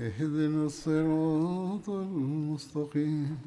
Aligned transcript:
اهدنا 0.00 0.66
الصراط 0.66 1.88
المستقيم. 1.88 3.38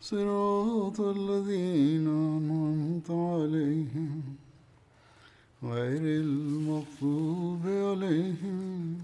صراط 0.00 1.00
الذين 1.00 2.06
أنعمت 2.08 3.10
عليهم 3.10 4.22
غير 5.62 6.02
المغضوب 6.22 7.62
عليهم 7.66 8.98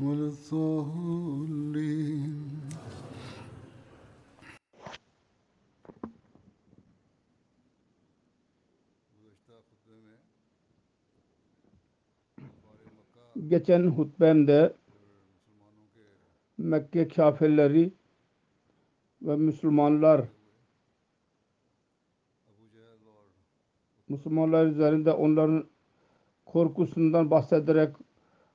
ولا 0.00 0.26
الضالين. 0.32 1.52
Geçen 13.48 13.90
hutbemde 13.90 14.72
Mekke 16.58 17.08
kafirleri 17.08 17.92
ve 19.22 19.36
Müslümanlar 19.36 20.24
Müslümanlar 24.08 24.66
üzerinde 24.66 25.12
onların 25.12 25.64
korkusundan 26.46 27.30
bahsederek 27.30 27.96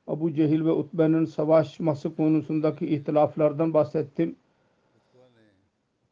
Abu 0.08 0.34
Cehil 0.34 0.66
ve 0.66 0.72
Utbe'nin 0.72 1.26
savaşması 1.26 2.16
konusundaki 2.16 2.88
ihtilaflardan 2.88 3.74
bahsettim. 3.74 4.36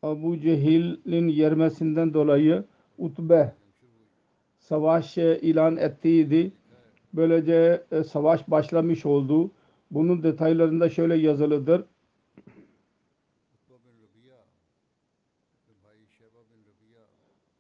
Abu 0.04 0.40
Cehil'in 0.40 1.28
yermesinden 1.28 2.14
dolayı 2.14 2.64
Utbe 2.98 3.54
savaş 4.60 5.18
ilan 5.18 5.78
ettiydi. 5.78 6.52
Böylece 7.14 7.84
e, 7.92 8.04
savaş 8.04 8.52
başlamış 8.52 9.06
oldu. 9.06 9.52
Bunun 9.92 10.24
detaylarında 10.24 10.90
şöyle 10.90 11.16
yazılıdır. 11.16 11.84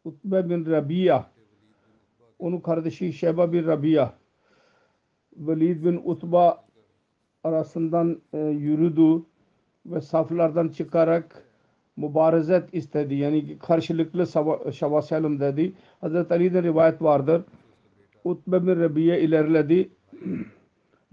Utbe 0.06 0.50
bin 0.50 0.66
Rabia 0.66 1.26
onun 2.40 2.60
kardeşi 2.60 3.14
Şeba 3.14 3.54
bin 3.54 3.68
Rabia 3.68 4.14
Velid 5.38 5.86
bin 5.86 6.02
Utba 6.04 6.66
arasından 7.44 8.22
e, 8.34 8.38
yürüdü 8.40 9.24
ve 9.86 10.02
saflardan 10.02 10.70
çıkarak 10.70 11.44
mübarezet 11.98 12.74
istedi. 12.74 13.16
Yani 13.16 13.58
karşılıklı 13.60 14.26
savaşalım 14.74 15.40
dedi. 15.40 15.74
Hazreti 16.02 16.34
Ali'den 16.34 16.64
rivayet 16.64 17.02
vardır. 17.02 17.42
Utbe 18.24 18.68
bin 18.68 18.80
Rabiye 18.80 19.22
ilerledi 19.22 19.90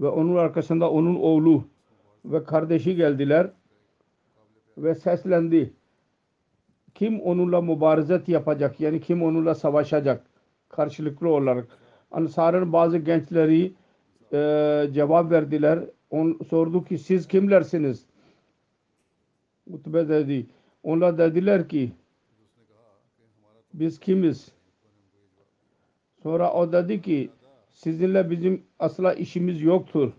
ve 0.01 0.09
onun 0.09 0.37
arkasında 0.37 0.91
onun 0.91 1.15
oğlu 1.15 1.65
ve 2.25 2.45
kardeşi 2.45 2.97
geldiler 2.97 3.51
ve 4.79 4.95
seslendi. 4.95 5.73
Kim 6.95 7.21
onunla 7.21 7.61
mübarezet 7.61 8.29
yapacak? 8.29 8.81
Yani 8.81 9.01
kim 9.01 9.23
onunla 9.23 9.55
savaşacak? 9.55 10.27
Karşılıklı 10.69 11.29
olarak. 11.29 11.69
Ansar'ın 12.11 12.73
bazı 12.73 12.99
gençleri 12.99 13.73
e, 14.33 14.89
cevap 14.95 15.31
verdiler. 15.31 15.79
On, 16.11 16.39
sordu 16.51 16.85
ki 16.85 16.99
siz 16.99 17.29
kimlersiniz? 17.29 18.07
Utbe 19.71 20.09
dedi. 20.09 20.47
Onlar 20.83 21.19
dediler 21.19 21.69
ki 21.69 21.93
biz 23.75 24.01
kimiz? 24.01 24.53
Sonra 26.23 26.53
o 26.53 26.73
dedi 26.73 27.03
ki 27.03 27.31
sizinle 27.83 28.31
bizim 28.31 28.63
asla 28.79 29.15
işimiz 29.15 29.63
yoktur. 29.63 30.13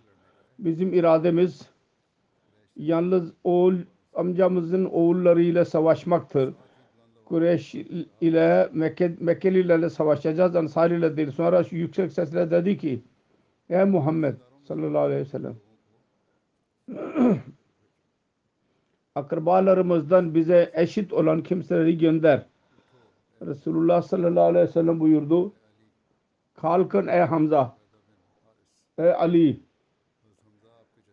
Bizim 0.60 0.94
irademiz 0.94 1.70
yalnız 2.76 3.34
oğul 3.44 3.76
amcamızın 4.14 4.86
oğullarıyla 4.86 5.66
savaşmaktır. 5.66 6.54
Kureyş 7.26 7.76
ile 8.22 8.70
Mekke, 8.74 9.16
Mekkelilerle 9.20 9.90
savaşacağız. 9.90 10.56
Ansari 10.56 10.96
ile 10.96 11.18
değil. 11.18 11.32
Sonra 11.32 11.64
yüksek 11.72 12.12
sesle 12.12 12.52
dedi 12.52 12.78
ki 12.78 13.02
Ey 13.70 13.84
Muhammed 13.84 14.36
sallallahu 14.68 15.02
aleyhi 15.02 15.22
ve 15.22 15.26
sellem 15.26 15.56
akrabalarımızdan 19.16 20.36
bize 20.36 20.72
eşit 20.74 21.14
olan 21.14 21.44
kimseleri 21.44 21.98
gönder. 21.98 22.46
Resulullah 23.42 24.02
sallallahu 24.02 24.44
aleyhi 24.44 24.68
ve 24.68 24.72
sellem 24.72 25.00
buyurdu. 25.00 25.54
Kalkın 26.54 27.08
ey 27.08 27.20
Hamza, 27.20 27.78
ey 28.98 29.14
Ali, 29.14 29.60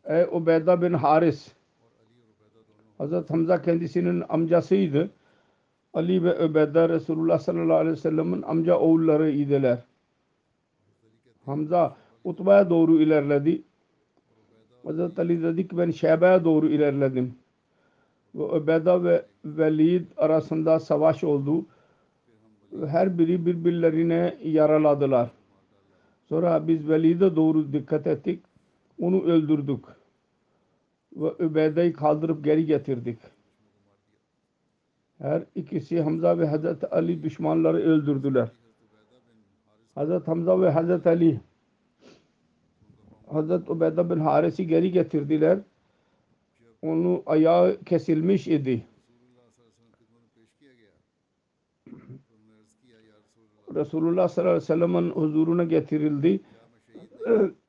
ey 0.04 0.22
Ubeyda 0.22 0.82
bin 0.82 0.92
Haris. 0.92 1.52
Hazret 2.98 3.30
Hamza 3.30 3.62
kendisinin 3.62 4.24
amcasıydı. 4.28 5.10
Ali 5.94 6.24
ve 6.24 6.44
Ubeyda 6.44 6.88
Resulullah 6.88 7.38
sallallahu 7.38 7.76
aleyhi 7.76 7.92
ve 7.92 8.00
sellem'in 8.00 8.42
amca 8.42 8.78
oğulları 8.78 9.30
idiler. 9.30 9.78
Hamza 11.46 11.96
Utba'ya 12.24 12.70
doğru 12.70 13.00
ilerledi. 13.00 13.62
Hazret 14.84 15.18
Ali 15.18 15.42
dedi 15.42 15.68
ki 15.68 15.78
ben 15.78 15.90
Şebe'ye 15.90 16.44
doğru 16.44 16.68
ilerledim. 16.68 17.34
Ve 18.34 18.42
Ubeyda 18.42 19.04
ve 19.04 19.26
Velid 19.44 20.06
arasında 20.16 20.80
savaş 20.80 21.24
oldu. 21.24 21.66
Her 22.86 23.18
biri 23.18 23.46
birbirlerine 23.46 24.38
yaraladılar. 24.44 25.30
Sonra 26.28 26.68
biz 26.68 26.88
Velid'e 26.88 27.36
doğru 27.36 27.72
dikkat 27.72 28.06
ettik. 28.06 28.42
Onu 29.00 29.22
öldürdük. 29.22 29.84
Ve 31.16 31.32
Übeyde'yi 31.38 31.92
kaldırıp 31.92 32.44
geri 32.44 32.66
getirdik. 32.66 33.18
Her 35.18 35.42
ikisi 35.54 36.02
Hamza 36.02 36.38
ve 36.38 36.46
Hazreti 36.46 36.86
Ali 36.86 37.22
düşmanları 37.22 37.76
öldürdüler. 37.76 38.48
Hazreti 39.94 40.26
Hamza 40.26 40.60
ve 40.60 40.70
Hazreti 40.70 41.08
Ali 41.08 41.40
Hazreti 43.26 43.72
Ubeyde 43.72 44.10
bin 44.10 44.20
Haris'i 44.20 44.66
geri 44.66 44.92
getirdiler. 44.92 45.58
Onu 46.82 47.22
ayağı 47.26 47.76
kesilmiş 47.84 48.48
idi. 48.48 48.84
Resulullah 53.74 54.28
sallallahu 54.28 54.50
aleyhi 54.50 54.62
ve 54.62 54.66
sellem'in 54.66 55.10
huzuruna 55.10 55.64
getirildi. 55.64 56.40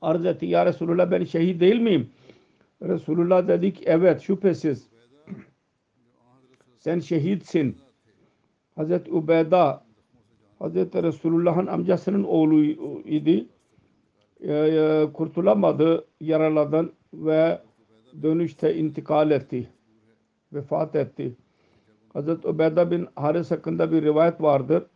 Arz 0.00 0.26
etti 0.26 0.46
ya 0.46 0.66
Resulullah 0.66 1.10
ben 1.10 1.24
şehit 1.24 1.60
değil 1.60 1.80
miyim? 1.80 2.10
Resulullah 2.82 3.48
dedi 3.48 3.72
ki 3.72 3.82
evet 3.86 4.20
şüphesiz 4.20 4.88
sen 6.86 6.98
şehitsin. 6.98 7.76
Hazreti 8.76 9.12
Ubeyda 9.12 9.84
Hazreti 10.58 11.02
Resulullah'ın 11.02 11.66
amcasının 11.66 12.24
oğlu 12.24 12.64
idi. 13.04 13.46
Kurtulamadı 15.12 16.06
yaralardan 16.20 16.92
ve 17.14 17.60
dönüşte 18.22 18.74
intikal 18.76 19.30
etti. 19.30 19.68
Vefat 20.52 20.96
etti. 20.96 21.36
Hazreti 22.16 22.48
Ubeyda 22.48 22.90
bin 22.90 23.08
Haris 23.16 23.50
hakkında 23.50 23.92
bir 23.92 24.02
rivayet 24.02 24.42
vardır. 24.42 24.86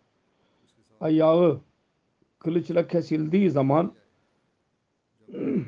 Ayağı 1.00 1.60
kılıçla 2.38 2.88
kesildiği 2.88 3.50
zaman 3.50 3.92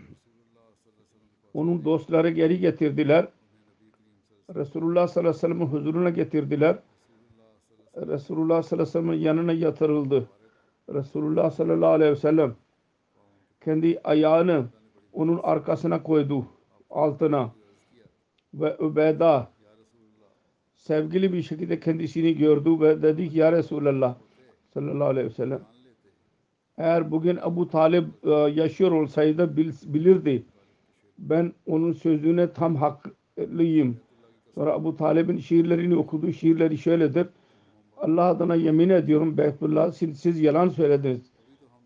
Onun 1.54 1.84
dostları 1.84 2.30
geri 2.30 2.58
getirdiler. 2.58 3.28
Resulullah 4.54 5.08
sallallahu 5.08 5.30
aleyhi 5.30 5.36
ve 5.36 5.40
sellem'in 5.40 5.66
huzuruna 5.66 6.10
getirdiler. 6.10 6.78
Resulullah 7.96 8.62
sallallahu 8.62 8.86
aleyhi 8.86 8.88
ve 8.88 8.92
sellem'in 8.92 9.20
yanına 9.20 9.52
yatırıldı. 9.52 10.28
Resulullah 10.88 11.50
sallallahu 11.50 11.90
aleyhi 11.90 12.12
ve 12.12 12.16
sellem 12.16 12.56
kendi 13.64 14.00
ayağını 14.04 14.66
onun 15.12 15.40
arkasına 15.42 16.02
koydu 16.02 16.46
altına 16.90 17.52
ve 18.54 18.76
Übeyda 18.80 19.52
sevgili 20.82 21.32
bir 21.32 21.42
şekilde 21.42 21.80
kendisini 21.80 22.36
gördü 22.36 22.80
ve 22.80 23.02
dedi 23.02 23.30
ki 23.30 23.38
ya 23.38 23.52
Resulallah 23.52 24.16
sallallahu 24.74 25.08
aleyhi 25.08 25.26
ve 25.26 25.30
sellem 25.30 25.60
eğer 26.78 27.10
bugün 27.10 27.36
Ebu 27.36 27.68
Talib 27.68 28.04
e, 28.24 28.30
yaşıyor 28.30 28.90
olsaydı 28.92 29.56
bil- 29.56 29.72
bilirdi 29.84 30.44
ben 31.18 31.52
onun 31.66 31.92
sözüne 31.92 32.52
tam 32.52 32.76
haklıyım. 32.76 33.96
Sonra 34.54 34.74
Ebu 34.74 34.96
Talib'in 34.96 35.38
şiirlerini 35.38 35.96
okudu. 35.96 36.32
Şiirleri 36.32 36.78
şöyledir. 36.78 37.26
Allah 37.96 38.24
adına 38.24 38.54
yemin 38.54 38.88
ediyorum 38.88 39.38
Beytullah 39.38 39.92
siz, 39.92 40.20
siz 40.20 40.40
yalan 40.40 40.68
söylediniz. 40.68 41.20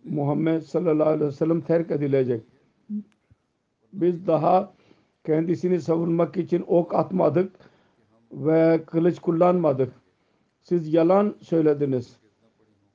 Muhammed 0.04 0.60
sallallahu 0.60 1.08
aleyhi 1.08 1.26
ve 1.26 1.32
sellem 1.32 1.60
terk 1.60 1.90
edilecek. 1.90 2.42
Biz 3.92 4.26
daha 4.26 4.72
kendisini 5.26 5.80
savunmak 5.80 6.36
için 6.36 6.64
ok 6.66 6.94
atmadık 6.94 7.52
ve 8.36 8.84
kılıç 8.86 9.18
kullanmadık. 9.18 9.92
Siz 10.62 10.94
yalan 10.94 11.34
söylediniz. 11.40 12.16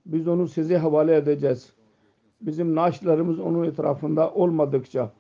Biz 0.06 0.28
onu 0.28 0.48
size 0.48 0.78
havale 0.78 1.16
edeceğiz. 1.16 1.74
Bizim 2.42 2.76
naşlarımız 2.76 3.40
onun 3.40 3.64
etrafında 3.64 4.32
olmadıkça, 4.32 5.12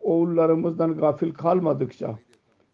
oğullarımızdan 0.00 0.96
gafil 0.96 1.34
kalmadıkça. 1.34 2.18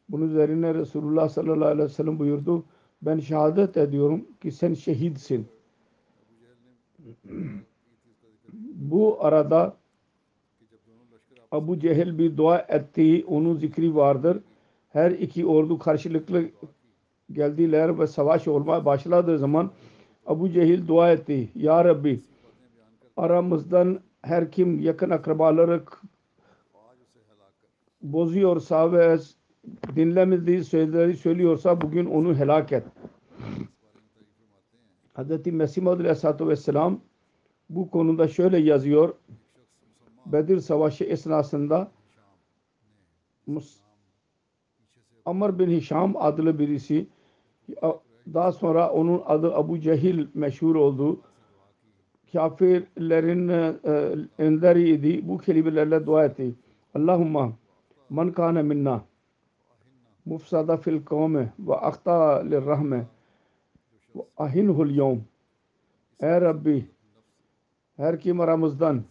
Bunun 0.09 0.29
üzerine 0.29 0.75
Resulullah 0.75 1.29
sallallahu 1.29 1.69
aleyhi 1.69 1.89
ve 1.89 1.89
sellem 1.89 2.19
buyurdu. 2.19 2.65
Ben 3.03 3.19
şehadet 3.19 3.77
ediyorum 3.77 4.25
ki 4.41 4.53
sen 4.53 4.75
şehitsin. 4.75 5.47
Bu 8.75 9.25
arada 9.25 9.77
Abu 11.51 11.79
Cehil 11.79 12.19
bir 12.19 12.37
dua 12.37 12.59
etti. 12.59 13.25
Onun 13.29 13.57
zikri 13.57 13.95
vardır. 13.95 14.43
Her 14.93 15.11
iki 15.11 15.47
ordu 15.47 15.79
karşılıklı 15.79 16.45
geldiler 17.33 17.99
ve 17.99 18.07
savaş 18.07 18.49
olmaya 18.49 18.85
başladığı 18.85 19.39
zaman 19.39 19.71
Abu 20.27 20.51
Cehil 20.51 20.87
dua 20.87 21.13
etti. 21.13 21.49
Ya 21.55 21.85
Rabbi 21.85 22.21
aramızdan 23.17 24.01
her 24.23 24.51
kim 24.51 24.81
yakın 24.81 25.11
akrabaları 25.11 25.83
bozuyorsa 28.03 28.93
ve 28.93 29.19
dinlemediği 29.97 30.65
sözleri 30.65 31.17
söylüyorsa 31.17 31.81
bugün 31.81 32.07
onu 32.07 32.35
helak 32.35 32.73
et. 32.73 32.85
Hz. 35.15 35.47
Mesih 35.47 35.83
Maud 35.83 36.01
Aleyhisselatü 36.01 36.49
Vesselam 36.49 37.01
bu 37.71 37.91
konuda 37.91 38.29
şöyle 38.29 38.59
yazıyor. 38.59 39.15
Bedir 40.27 40.61
Savaşı 40.61 41.05
esnasında 41.05 41.91
Mus- 43.49 43.82
Amr 45.27 45.59
bin 45.59 45.71
Hişam 45.71 46.17
adlı 46.17 46.59
birisi 46.59 47.07
daha 48.35 48.53
sonra 48.53 48.91
onun 48.91 49.23
adı 49.27 49.55
Abu 49.55 49.81
Cehil 49.81 50.27
meşhur 50.35 50.75
oldu. 50.75 51.21
Kafirlerin 52.33 53.49
e, 53.49 53.75
önderiydi. 54.39 55.29
Bu 55.29 55.39
kelimelerle 55.39 56.07
dua 56.07 56.25
etti. 56.25 56.55
Allahumma 56.95 57.53
man 58.11 58.33
kana 58.33 58.63
minna 58.63 59.03
mufsada 60.25 60.77
fil 60.77 61.05
kavme 61.05 61.53
ve 61.59 61.75
akta 61.75 62.43
lirrahme 62.43 63.07
ve 64.17 64.21
ahinhul 64.37 64.91
yevm 64.91 65.21
Ey 66.21 66.41
Rabbi 66.41 66.87
her 67.97 68.21
kim 68.21 68.41
aramızdan 68.41 69.03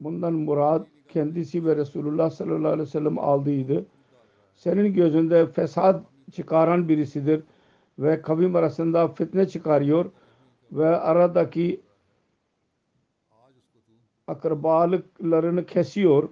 bundan 0.00 0.32
murad 0.32 0.86
kendisi 1.08 1.64
ve 1.64 1.76
Resulullah 1.76 2.30
sallallahu 2.30 2.72
aleyhi 2.72 2.88
ve 2.88 2.90
sellem 2.90 3.18
aldıydı. 3.18 3.86
Senin 4.54 4.94
gözünde 4.94 5.46
fesat 5.46 6.02
çıkaran 6.32 6.88
birisidir 6.88 7.42
ve 7.98 8.22
kavim 8.22 8.56
arasında 8.56 9.08
fitne 9.08 9.48
çıkarıyor 9.48 10.10
ve 10.72 10.86
aradaki 10.86 11.80
akrabalıklarını 14.26 15.66
kesiyor. 15.66 16.28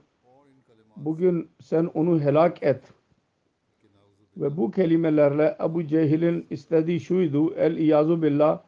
Bugün 0.96 1.50
sen 1.60 1.90
onu 1.94 2.20
helak 2.20 2.62
et. 2.62 2.92
Ve 4.36 4.56
bu 4.56 4.70
kelimelerle 4.70 5.56
Ebu 5.64 5.86
Cehil'in 5.86 6.46
istediği 6.50 7.00
şuydu. 7.00 7.54
El 7.54 7.76
iyazu 7.76 8.22
billah 8.22 8.60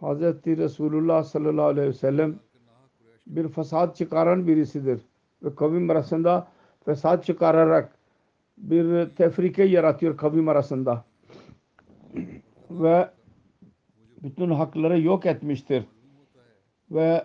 Hazreti 0.00 0.56
Resulullah 0.56 1.24
sallallahu 1.24 1.66
aleyhi 1.66 1.88
ve 1.88 1.92
sellem 1.92 2.38
bir 3.26 3.48
fesat 3.48 3.96
çıkaran 3.96 4.46
birisidir. 4.46 5.00
Ve 5.42 5.54
kavim 5.54 5.90
arasında 5.90 6.48
fesat 6.84 7.24
çıkararak 7.24 7.98
bir 8.58 9.10
tefrike 9.10 9.64
yaratıyor 9.64 10.16
kavim 10.16 10.48
arasında. 10.48 11.04
Ve 12.70 13.10
bütün 14.22 14.50
hakları 14.50 15.00
yok 15.00 15.26
etmiştir. 15.26 15.84
Ve 16.90 17.24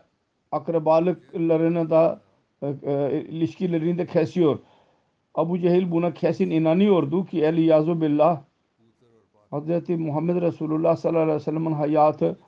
akrabalıklarını 0.52 1.90
da 1.90 2.22
e, 2.62 2.68
e, 2.84 3.22
ilişkilerini 3.22 3.98
de 3.98 4.06
kesiyor. 4.06 4.60
Abu 5.36 5.60
Cehil 5.60 5.92
buna 5.92 6.14
kesin 6.14 6.50
inanıyordu 6.50 7.26
ki 7.26 7.42
el 7.42 7.58
yazu 7.58 8.02
billah 8.02 8.42
Hz. 9.52 9.90
Muhammed 9.90 10.42
Resulullah 10.42 10.96
sallallahu 10.96 11.24
aleyhi 11.24 11.36
ve 11.36 11.44
sellem'in 11.44 11.72
hayatı 11.72 12.40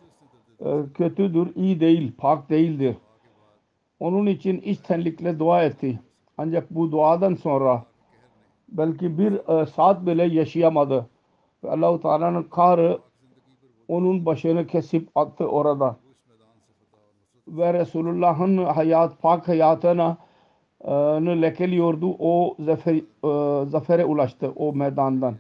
e, 0.60 0.66
kötüdür, 0.94 1.56
iyi 1.56 1.80
değil, 1.80 2.12
pak 2.18 2.50
değildir. 2.50 2.96
Onun 4.00 4.26
için 4.26 4.62
içtenlikle 4.62 5.40
dua 5.40 5.64
etti. 5.64 6.00
Ancak 6.38 6.72
bu 6.72 6.92
duadan 6.92 7.36
sonra 7.36 7.86
belki 8.70 9.18
bir 9.18 9.62
e, 9.62 9.66
saat 9.66 10.06
bile 10.06 10.24
yaşayamadı. 10.24 11.10
Ve 11.64 11.72
Allah-u 11.72 12.02
Teala'nın 12.02 12.44
kahrı 12.44 13.00
onun 13.88 14.26
başını 14.26 14.68
kesip 14.68 15.10
attı 15.16 15.48
orada. 15.48 15.98
Ve 17.48 17.74
Resulullah'ın 17.74 18.58
hayat, 18.58 19.22
pak 19.22 19.48
hayatına 19.48 20.18
e, 20.82 20.92
lekeliyordu. 21.42 22.16
O 22.20 22.56
zafer, 22.60 22.96
e, 22.96 23.66
zafere 23.66 24.06
ulaştı 24.06 24.54
o 24.56 24.74
meydandan. 24.74 25.36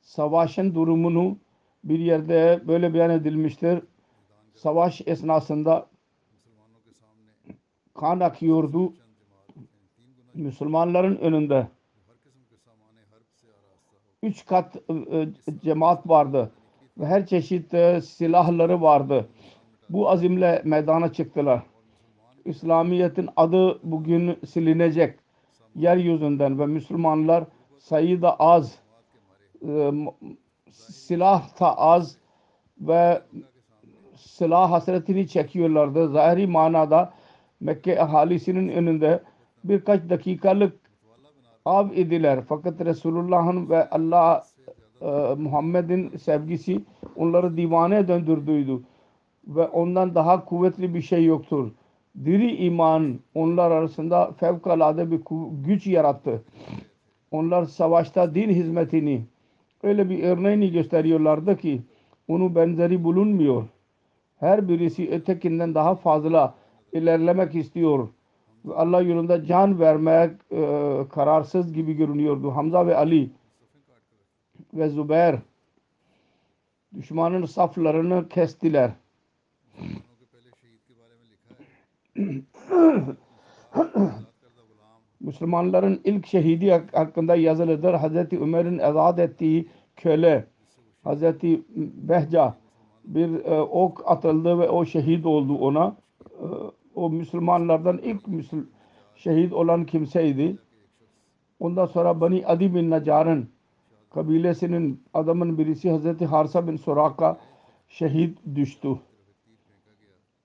Savaşın 0.00 0.74
durumunu 0.74 1.36
bir 1.84 1.98
yerde 1.98 2.62
böyle 2.68 2.94
beyan 2.94 3.10
edilmiştir. 3.10 3.82
Savaş 4.54 5.02
esnasında 5.06 5.86
kan 8.00 8.20
akıyordu. 8.20 8.92
Müslümanların 10.34 11.16
önünde 11.16 11.66
üç 14.22 14.46
kat 14.46 14.76
e, 15.12 15.28
cemaat 15.62 16.08
vardı 16.08 16.50
ve 16.98 17.06
her 17.06 17.26
çeşit 17.26 17.74
e, 17.74 18.00
silahları 18.00 18.82
vardı. 18.82 19.28
Bu 19.90 20.10
azimle 20.10 20.62
meydana 20.64 21.12
çıktılar. 21.12 21.62
İslamiyet'in 22.44 23.28
adı 23.36 23.80
bugün 23.82 24.38
silinecek 24.46 25.18
yeryüzünden 25.74 26.58
ve 26.58 26.66
Müslümanlar 26.66 27.44
sayıda 27.78 28.36
az, 28.36 28.78
e, 29.66 29.90
silah 30.70 31.60
da 31.60 31.78
az 31.78 32.16
ve 32.80 33.22
silah 34.16 34.70
hasretini 34.70 35.28
çekiyorlardı. 35.28 36.08
Zahiri 36.08 36.46
manada 36.46 37.12
Mekke 37.60 38.00
ahalisinin 38.02 38.68
önünde 38.68 39.22
birkaç 39.64 40.10
dakikalık 40.10 40.72
av 41.64 41.90
ediler. 41.94 42.40
Fakat 42.48 42.80
Resulullah'ın 42.80 43.70
ve 43.70 43.90
Allah 43.90 44.44
e, 45.00 45.34
Muhammed'in 45.38 46.16
sevgisi 46.16 46.80
onları 47.16 47.56
divane 47.56 48.08
döndürdüydü. 48.08 48.80
Ve 49.46 49.68
ondan 49.68 50.14
daha 50.14 50.44
kuvvetli 50.44 50.94
bir 50.94 51.02
şey 51.02 51.24
yoktur. 51.24 51.70
Diri 52.24 52.56
iman 52.56 53.20
onlar 53.34 53.70
arasında 53.70 54.32
fevkalade 54.32 55.10
bir 55.10 55.20
güç 55.64 55.86
yarattı. 55.86 56.42
Onlar 57.30 57.64
savaşta 57.64 58.34
din 58.34 58.48
hizmetini 58.48 59.24
öyle 59.82 60.10
bir 60.10 60.22
örneğini 60.22 60.72
gösteriyorlardı 60.72 61.56
ki 61.56 61.82
onun 62.28 62.54
benzeri 62.54 63.04
bulunmuyor. 63.04 63.64
Her 64.36 64.68
birisi 64.68 65.10
ötekinden 65.10 65.74
daha 65.74 65.94
fazla 65.94 66.54
ilerlemek 66.92 67.54
istiyor. 67.54 68.08
Allah 68.74 69.02
yolunda 69.02 69.44
can 69.44 69.80
vermek 69.80 70.30
e, 70.52 70.98
kararsız 71.12 71.72
gibi 71.72 71.94
görünüyordu. 71.94 72.50
Hamza 72.50 72.86
ve 72.86 72.96
Ali 72.96 73.30
ve 74.74 74.88
Zübeyir 74.88 75.36
düşmanın 76.96 77.44
saflarını 77.44 78.28
kestiler. 78.28 78.90
Müslümanların 85.20 86.00
ilk 86.04 86.26
şehidi 86.26 86.70
hak- 86.70 86.96
hakkında 86.96 87.36
yazılıdır. 87.36 87.94
Hazreti 87.94 88.40
Ömer'in 88.40 88.78
azat 88.78 89.18
ettiği 89.18 89.68
köle 89.96 90.46
Hazreti 91.04 91.62
Behca 92.08 92.54
bir 93.04 93.44
e, 93.44 93.60
ok 93.60 94.02
atıldı 94.10 94.58
ve 94.58 94.68
o 94.68 94.84
şehit 94.84 95.26
oldu 95.26 95.58
ona. 95.58 95.96
E, 96.24 96.46
o 97.00 97.10
Müslümanlardan 97.10 97.98
ilk 97.98 98.28
Müsl 98.28 98.56
şehit 99.16 99.52
olan 99.52 99.86
kimseydi. 99.86 100.58
Ondan 101.60 101.86
sonra 101.86 102.20
Bani 102.20 102.46
Adi 102.46 102.74
bin 102.74 102.90
Nacar'ın 102.90 103.48
kabilesinin 104.10 105.02
adamın 105.14 105.58
birisi 105.58 105.90
Hazreti 105.90 106.26
Harsa 106.26 106.68
bin 106.68 106.76
Suraka 106.76 107.40
şehit 107.88 108.38
düştü. 108.54 108.98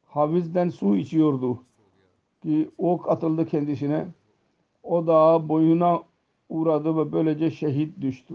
Havizden 0.05 0.69
su 0.69 0.95
içiyordu 0.95 1.63
ki 2.43 2.69
ok 2.77 3.09
atıldı 3.09 3.45
kendisine. 3.45 4.07
O 4.83 5.07
da 5.07 5.49
boyuna 5.49 6.03
uğradı 6.49 6.97
ve 6.97 7.11
böylece 7.11 7.51
şehit 7.51 8.01
düştü. 8.01 8.33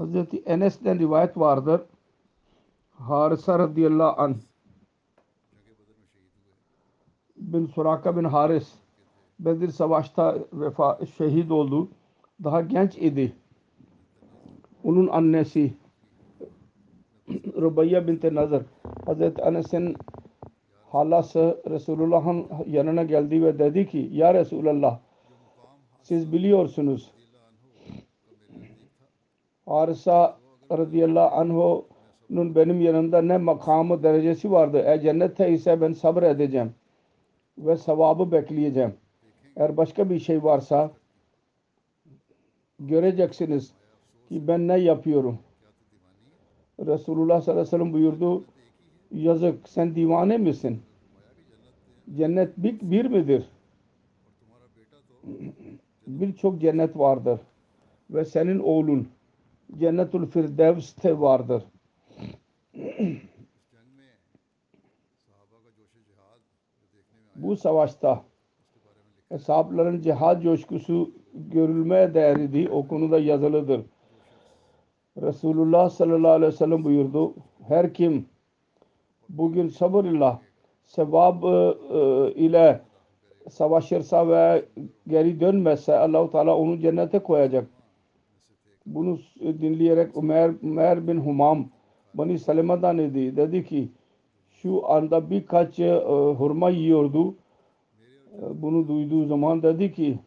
Hazreti 0.02 0.42
Enes'ten 0.47 0.99
rivayet 0.99 1.38
vardır. 1.38 1.80
Harisa 2.90 3.59
radıyallahu 3.59 4.23
anh 4.23 4.35
bin 7.37 7.66
Suraka 7.66 8.16
bin 8.16 8.25
Haris 8.25 8.73
Bedir 9.40 9.68
Savaş'ta 9.68 10.38
vefa, 10.52 10.99
şehit 11.18 11.50
oldu. 11.50 11.88
Daha 12.44 12.61
genç 12.61 12.99
idi. 12.99 13.32
Onun 14.85 15.09
annesi 15.09 15.75
Rubayya 17.56 18.06
binti 18.09 18.35
Nazar 18.35 18.62
Hazreti 19.06 19.42
Enes'in 19.42 19.97
halası 20.90 21.62
Resulullah'ın 21.71 22.47
yanına 22.66 23.02
geldi 23.02 23.42
ve 23.42 23.59
dedi 23.59 23.87
ki 23.87 24.09
Ya 24.12 24.35
Resulallah 24.35 24.99
siz 26.02 26.32
biliyorsunuz 26.32 27.21
Harisa 29.66 30.37
radıyallahu 30.71 31.37
anh'un 31.37 32.54
benim 32.54 32.81
yanımda 32.81 33.23
ne 33.23 33.38
makamı 33.38 34.02
derecesi 34.02 34.50
vardı. 34.50 34.83
Eğer 34.85 35.00
cennette 35.00 35.52
ise 35.52 35.81
ben 35.81 35.92
sabır 35.92 36.23
edeceğim 36.23 36.75
ve 37.59 37.76
sevabı 37.76 38.33
bekleyeceğim. 38.33 38.95
Eğer 39.57 39.76
başka 39.76 40.11
bir 40.11 40.19
şey 40.19 40.42
varsa 40.45 40.90
göreceksiniz 42.81 43.73
ki 44.28 44.49
ben 44.49 44.69
ne 44.69 44.78
yapıyorum. 44.78 45.38
Resulullah 46.87 47.40
sallallahu 47.40 47.61
aleyhi 47.61 47.66
ve 47.66 47.78
sellem 47.78 47.92
buyurdu 47.92 48.45
yazık 49.11 49.69
sen 49.69 49.95
divane 49.95 50.38
misin? 50.38 50.83
Cennet 52.16 52.57
bir, 52.57 52.81
bir 52.81 53.04
midir? 53.04 53.49
Birçok 56.07 56.61
cennet 56.61 56.99
vardır. 56.99 57.40
Ve 58.11 58.25
senin 58.25 58.59
oğlun 58.59 59.09
Cennetül 59.78 60.26
Firdevs'te 60.26 61.20
vardır. 61.20 61.64
Bu 67.36 67.56
savaşta 67.56 68.22
sahabelerin 69.40 70.00
cihad 70.00 70.42
coşkusu 70.42 71.10
görülmeye 71.34 72.14
değerdi. 72.14 72.68
O 72.72 72.86
konuda 72.88 73.18
yazılıdır. 73.18 73.80
Resulullah 75.22 75.90
sallallahu 75.90 76.32
aleyhi 76.32 76.52
ve 76.52 76.56
sellem 76.56 76.84
buyurdu. 76.84 77.34
Her 77.68 77.94
kim 77.94 78.26
bugün 79.28 79.68
sabır 79.68 80.04
ile 80.04 80.38
e, 81.90 82.32
ile 82.34 82.80
savaşırsa 83.50 84.28
ve 84.28 84.64
geri 85.08 85.40
dönmezse 85.40 85.98
Allahu 85.98 86.30
Teala 86.30 86.56
onu 86.56 86.78
cennete 86.78 87.18
koyacak. 87.18 87.66
Bunu 88.86 89.18
dinleyerek 89.40 90.16
Ömer, 90.16 90.52
Ömer 90.62 91.08
bin 91.08 91.16
Humam 91.20 91.68
Bani 92.14 92.38
Salima'dan 92.38 92.98
idi. 92.98 93.36
Dedi 93.36 93.64
ki 93.64 93.88
şu 94.50 94.90
anda 94.90 95.30
birkaç 95.30 95.78
e, 95.78 95.94
hurma 96.38 96.70
yiyordu. 96.70 97.34
E, 98.38 98.62
Bunu 98.62 98.88
duyduğu 98.88 99.26
zaman 99.26 99.62
dedi 99.62 99.92
ki 99.92 100.18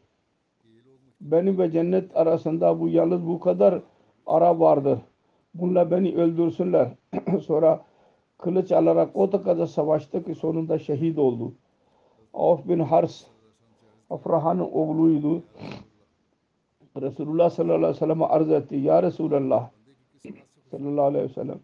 benim 1.21 1.57
ve 1.57 1.71
cennet 1.71 2.17
arasında 2.17 2.79
bu 2.79 2.89
yalnız 2.89 3.27
bu 3.27 3.39
kadar 3.39 3.81
ara 4.25 4.59
vardır. 4.59 4.99
Bununla 5.53 5.91
beni 5.91 6.15
öldürsünler. 6.15 6.91
Sonra 7.41 7.85
kılıç 8.37 8.71
alarak 8.71 9.15
o 9.15 9.31
da 9.31 9.43
kadar 9.43 9.65
savaştı 9.65 10.23
ki 10.23 10.35
sonunda 10.35 10.79
şehit 10.79 11.17
oldu. 11.17 11.53
Avf 12.33 12.67
bin 12.67 12.79
Hars 12.79 13.23
Afrahan'ın 14.09 14.69
oğluydu. 14.71 15.43
Resulullah 17.01 17.49
sallallahu 17.49 17.77
aleyhi 17.77 17.93
ve 17.93 17.99
sellem'e 17.99 18.25
arz 18.25 18.51
etti. 18.51 18.75
Ya 18.75 19.03
Resulallah 19.03 19.69
sallallahu 20.71 21.05
aleyhi 21.05 21.25
ve 21.25 21.33
sellem 21.33 21.59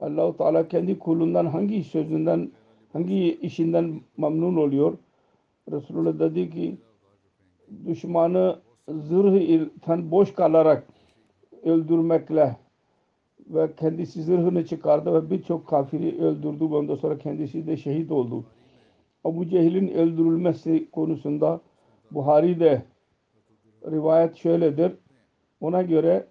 Allah-u 0.00 0.36
Teala 0.36 0.68
kendi 0.68 0.98
kulundan 0.98 1.46
hangi 1.46 1.84
sözünden 1.84 2.50
hangi 2.92 3.38
işinden 3.40 4.00
memnun 4.16 4.56
oluyor? 4.56 4.98
Resulullah 5.72 6.18
dedi 6.18 6.50
ki 6.50 6.76
düşmanı 7.86 8.58
zırhı 8.88 9.70
boş 10.10 10.34
kalarak 10.34 10.86
öldürmekle 11.64 12.56
ve 13.50 13.68
kendisi 13.76 14.22
zırhını 14.22 14.66
çıkardı 14.66 15.14
ve 15.14 15.30
birçok 15.30 15.66
kafiri 15.66 16.22
öldürdü. 16.22 16.64
Ondan 16.64 16.94
sonra 16.94 17.18
kendisi 17.18 17.66
de 17.66 17.76
şehit 17.76 18.10
oldu. 18.10 18.44
Abu 19.24 19.46
Cehil'in 19.46 19.88
öldürülmesi 19.88 20.90
konusunda 20.90 21.60
Buhari'de 22.10 22.82
rivayet 23.90 24.36
şöyledir. 24.36 24.92
Ona 25.60 25.82
göre 25.82 26.26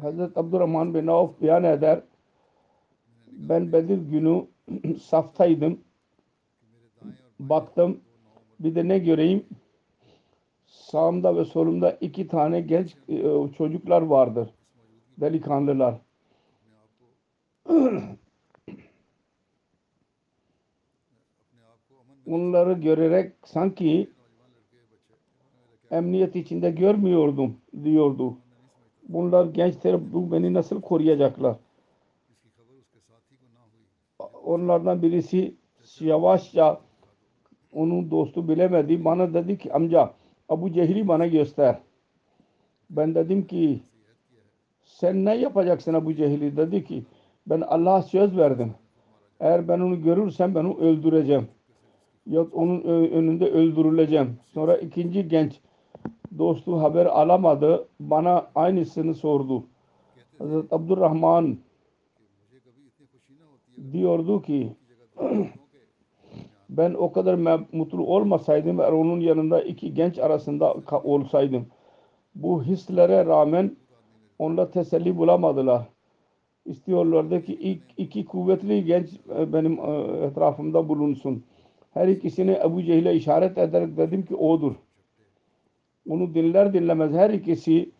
Hazreti 0.00 0.40
Abdurrahman 0.40 0.94
bin 0.94 1.06
Avf 1.06 1.40
beyan 1.42 1.64
eder. 1.64 2.02
Ben 3.26 3.72
Bedir 3.72 3.98
günü 3.98 4.46
saftaydım. 5.02 5.80
Baktım. 7.40 8.00
Bir 8.60 8.74
de 8.74 8.88
ne 8.88 8.98
göreyim? 8.98 9.46
Sağımda 10.66 11.36
ve 11.36 11.44
solumda 11.44 11.90
iki 12.00 12.28
tane 12.28 12.60
genç 12.60 12.96
e, 13.08 13.22
çocuklar 13.58 14.02
vardır. 14.02 14.50
Delikanlılar. 15.20 15.94
Onları 22.26 22.72
görerek 22.72 23.32
sanki 23.44 24.10
emniyet 25.90 26.36
içinde 26.36 26.70
görmüyordum 26.70 27.56
diyordu. 27.84 28.36
Bunlar 29.08 29.46
gençler 29.46 30.12
bu 30.12 30.32
beni 30.32 30.54
nasıl 30.54 30.80
koruyacaklar? 30.80 31.56
Onlardan 34.44 35.02
birisi 35.02 35.54
yavaşça 36.00 36.80
onun 37.72 38.10
dostu 38.10 38.48
bilemedi. 38.48 39.04
Bana 39.04 39.34
dedi 39.34 39.58
ki 39.58 39.72
amca 39.72 40.14
Abu 40.48 40.72
Cehil'i 40.72 41.08
bana 41.08 41.26
göster. 41.26 41.78
Ben 42.90 43.14
dedim 43.14 43.46
ki 43.46 43.80
sen 44.84 45.24
ne 45.24 45.34
yapacaksın 45.34 45.94
Abu 45.94 46.14
Cehil'i? 46.14 46.56
Dedi 46.56 46.84
ki 46.84 47.02
ben 47.46 47.60
Allah'a 47.60 48.02
söz 48.02 48.36
verdim. 48.36 48.74
Eğer 49.40 49.68
ben 49.68 49.80
onu 49.80 50.02
görürsem 50.02 50.54
ben 50.54 50.64
onu 50.64 50.78
öldüreceğim. 50.78 51.48
Ya 52.26 52.42
onun 52.42 52.82
önünde 53.10 53.50
öldürüleceğim. 53.50 54.36
Sonra 54.46 54.76
ikinci 54.76 55.28
genç 55.28 55.60
dostu 56.38 56.80
haber 56.80 57.06
alamadı. 57.06 57.88
Bana 58.00 58.46
aynısını 58.54 59.14
sordu. 59.14 59.64
Hazreti 60.38 60.74
Abdurrahman 60.74 61.58
diyordu 63.92 64.42
ki 64.42 64.72
ben 66.70 66.94
o 66.94 67.12
kadar 67.12 67.34
mutlu 67.72 68.06
olmasaydım 68.06 68.80
eğer 68.80 68.92
onun 68.92 69.20
yanında 69.20 69.62
iki 69.62 69.94
genç 69.94 70.18
arasında 70.18 70.74
olsaydım. 71.04 71.66
Bu 72.34 72.64
hislere 72.64 73.26
rağmen 73.26 73.76
onlar 74.38 74.72
teselli 74.72 75.16
bulamadılar. 75.16 75.82
İstiyorlardı 76.64 77.44
ki 77.44 77.54
ilk 77.54 77.82
iki 77.96 78.24
kuvvetli 78.24 78.84
genç 78.84 79.08
benim 79.28 79.72
etrafımda 80.22 80.88
bulunsun. 80.88 81.44
Her 81.90 82.08
ikisini 82.08 82.58
Ebu 82.64 82.82
Cehil'e 82.82 83.14
işaret 83.14 83.58
ederek 83.58 83.96
dedim 83.96 84.24
ki 84.24 84.34
odur. 84.36 84.74
Onu 86.08 86.34
dinler 86.34 86.72
dinlemez 86.72 87.12
her 87.12 87.30
ikisi 87.30 87.90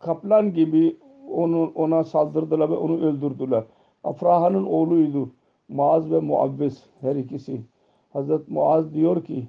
kaplan 0.00 0.54
gibi 0.54 0.96
onu, 1.30 1.72
ona 1.74 2.04
saldırdılar 2.04 2.70
ve 2.70 2.74
onu 2.74 3.00
öldürdüler. 3.00 3.64
Afraha'nın 4.04 4.64
oğluydu. 4.64 5.30
Muaz 5.68 6.10
ve 6.10 6.20
Muavviz 6.20 6.84
her 7.00 7.16
ikisi. 7.16 7.60
Hazret 8.12 8.48
Muaz 8.48 8.94
diyor 8.94 9.24
ki 9.24 9.48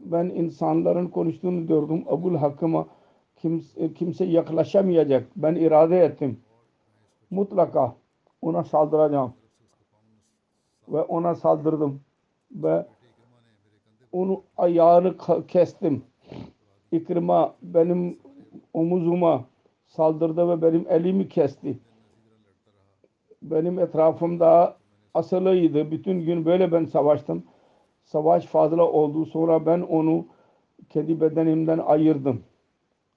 ben 0.00 0.24
insanların 0.24 1.06
konuştuğunu 1.06 1.66
gördüm. 1.66 2.04
Abul 2.08 2.36
Hakkım'a 2.36 2.86
kimse, 3.36 3.94
kimse 3.94 4.24
yaklaşamayacak. 4.24 5.28
Ben 5.36 5.54
irade 5.54 5.98
ettim. 5.98 6.40
Mutlaka 7.30 7.94
ona 8.42 8.64
saldıracağım. 8.64 9.32
Ve 10.88 11.02
ona 11.02 11.34
saldırdım. 11.34 12.00
Ve 12.50 12.86
onu 14.12 14.42
ayağını 14.56 15.14
kestim. 15.48 16.02
İkrima 16.92 17.54
benim 17.62 18.18
omuzuma 18.74 19.44
saldırdı 19.86 20.48
ve 20.48 20.62
benim 20.62 20.86
elimi 20.88 21.28
kesti. 21.28 21.78
Benim 23.42 23.78
etrafımda 23.78 24.76
asılıydı. 25.14 25.90
Bütün 25.90 26.20
gün 26.20 26.44
böyle 26.44 26.72
ben 26.72 26.84
savaştım. 26.84 27.44
Savaş 28.04 28.46
fazla 28.46 28.82
oldu. 28.82 29.26
Sonra 29.26 29.66
ben 29.66 29.80
onu 29.80 30.26
kendi 30.90 31.20
bedenimden 31.20 31.78
ayırdım. 31.78 32.40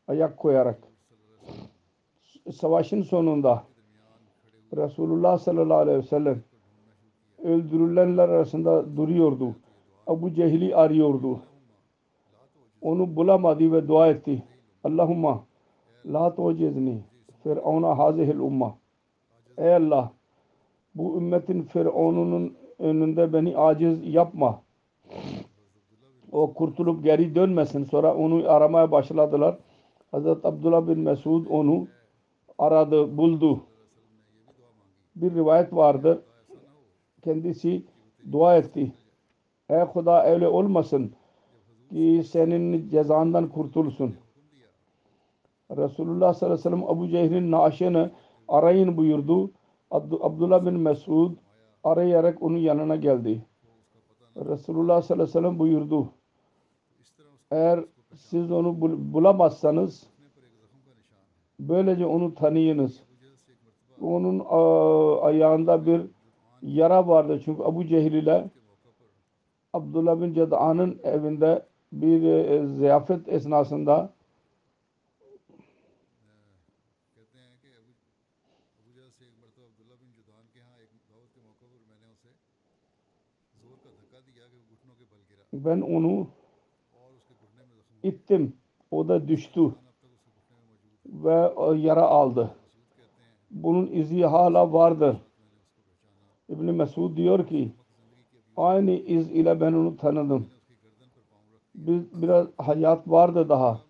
Ayak 0.08 0.38
koyarak. 0.38 0.80
Savaşın 2.52 3.02
sonunda 3.02 3.64
Resulullah 4.78 5.38
sallallahu 5.38 5.78
aleyhi 5.78 5.98
ve 5.98 6.04
sellem 6.04 6.44
öldürülenler 7.44 8.30
arasında 8.30 8.98
duruyordu. 8.98 9.56
Abu 10.08 10.34
Cehil'i 10.34 10.76
arıyordu. 10.76 11.40
Onu 12.82 13.16
bulamadı 13.16 13.72
ve 13.72 13.88
dua 13.88 14.08
etti. 14.08 14.44
Allahumma 14.84 15.44
la 16.06 16.36
tu'cizni 16.36 17.02
firavuna 17.44 17.98
hazihil 17.98 18.40
umma. 18.40 18.76
Ey 19.58 19.76
Allah 19.76 20.12
bu 20.96 21.18
ümmetin 21.18 21.64
firavununun 21.64 22.54
önünde 22.80 23.34
beni 23.34 23.58
aciz 23.58 24.14
yapma. 24.14 24.62
O 26.32 26.54
kurtulup 26.54 27.04
geri 27.04 27.36
dönmesin. 27.36 27.84
Sonra 27.84 28.16
onu 28.16 28.52
aramaya 28.52 28.92
başladılar. 28.92 29.58
Hazreti 30.12 30.48
Abdullah 30.48 30.88
bin 30.88 31.00
Mesud 31.00 31.46
onu 31.50 31.88
aradı, 32.58 33.18
buldu. 33.18 33.60
Bir 35.16 35.36
rivayet 35.36 35.74
vardı. 35.74 36.24
Kendisi 37.24 37.84
dua 38.32 38.58
etti. 38.58 38.94
Ey 39.70 39.82
Huda 39.82 40.26
öyle 40.26 40.48
olmasın 40.48 41.14
ki 41.92 42.24
senin 42.28 42.90
cezandan 42.90 43.50
kurtulsun. 43.50 44.16
Resulullah 45.78 46.34
sallallahu 46.34 46.46
aleyhi 46.46 46.60
ve 46.60 46.78
sellem 46.78 46.84
Abu 46.84 47.08
Cehil'in 47.08 47.52
naaşını 47.52 48.12
arayın 48.48 48.98
buyurdu. 48.98 49.52
Abd- 49.92 50.20
Abdullah 50.26 50.66
bin 50.66 50.74
Mesud 50.74 51.32
arayarak 51.84 52.42
onun 52.44 52.58
yanına 52.58 52.96
geldi. 52.96 53.42
Resulullah 54.36 55.02
sallallahu 55.02 55.24
aleyhi 55.24 55.30
ve 55.30 55.42
sellem 55.42 55.60
buyurdu. 55.60 56.10
Eğer 57.52 57.86
siz 58.16 58.52
onu 58.52 58.82
bul- 58.82 59.14
bulamazsanız 59.14 60.08
böylece 61.60 62.06
onu 62.06 62.36
tanıyınız. 62.36 63.04
Onun 64.02 64.40
ayağında 65.22 65.86
bir 65.86 66.02
yara 66.62 67.08
vardı. 67.08 67.42
Çünkü 67.46 67.64
Abu 67.64 67.86
Cehil 67.86 68.14
ile 68.14 68.50
Abdullah 69.74 70.22
bin 70.22 70.34
Ceda'nın 70.34 71.00
evinde 71.04 71.66
bir 71.92 72.24
e, 72.24 72.56
e, 72.56 72.68
ziyafet 72.68 73.30
esnasında 73.30 74.14
ben 85.54 85.82
onu 85.82 86.28
ittim. 88.04 88.54
O 88.92 89.08
da 89.08 89.28
düştü 89.28 89.76
ve 91.06 91.54
e, 91.58 91.78
yara 91.78 92.02
aldı. 92.02 92.56
Bunun 93.52 93.88
izi 93.88 94.22
hala 94.22 94.74
vardır. 94.74 95.18
İbn 96.50 96.64
Mesud 96.64 97.18
diyor 97.18 97.48
ki 97.48 97.72
aynı 98.58 98.92
iz 98.92 99.32
ile 99.32 99.62
ben 99.62 99.74
onu 99.74 99.98
tanıdım. 99.98 100.48
Bir, 101.76 102.02
biraz 102.14 102.48
hayat 102.58 103.08
vardı 103.08 103.50
daha. 103.50 103.82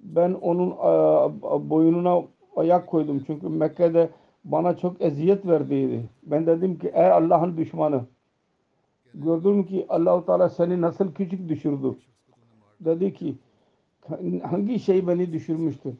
Ben 0.00 0.32
onun 0.32 0.70
e, 0.70 1.70
boynuna 1.70 2.22
ayak 2.56 2.86
koydum. 2.86 3.24
Çünkü 3.26 3.48
Mekke'de 3.48 4.10
bana 4.44 4.76
çok 4.76 5.00
eziyet 5.00 5.46
verdiydi. 5.46 6.08
Ben 6.22 6.46
dedim 6.46 6.78
ki 6.78 6.90
ey 6.94 7.10
Allah'ın 7.10 7.56
düşmanı. 7.56 8.04
Gördün 9.14 9.62
ki 9.62 9.86
Allahu 9.88 10.26
Teala 10.26 10.48
seni 10.48 10.80
nasıl 10.80 11.12
küçük 11.12 11.48
düşürdü. 11.48 11.94
Dedi 12.80 13.14
ki 13.14 13.34
hangi 14.42 14.80
şey 14.80 15.06
beni 15.06 15.32
düşürmüştü? 15.32 15.96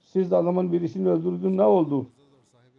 Siz 0.00 0.30
de 0.30 0.42
zaman 0.42 0.72
birisini 0.72 1.08
öldürdün 1.08 1.56
ne 1.56 1.62
oldu? 1.62 2.06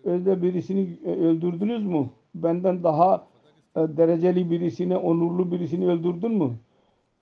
Öyle 0.03 0.41
birisini 0.41 0.97
e, 1.05 1.09
öldürdünüz 1.09 1.85
mü? 1.85 2.09
Benden 2.35 2.83
daha 2.83 3.27
e, 3.75 3.79
dereceli 3.79 4.51
birisini, 4.51 4.97
onurlu 4.97 5.51
birisini 5.51 5.87
öldürdün 5.87 6.31
mü? 6.31 6.51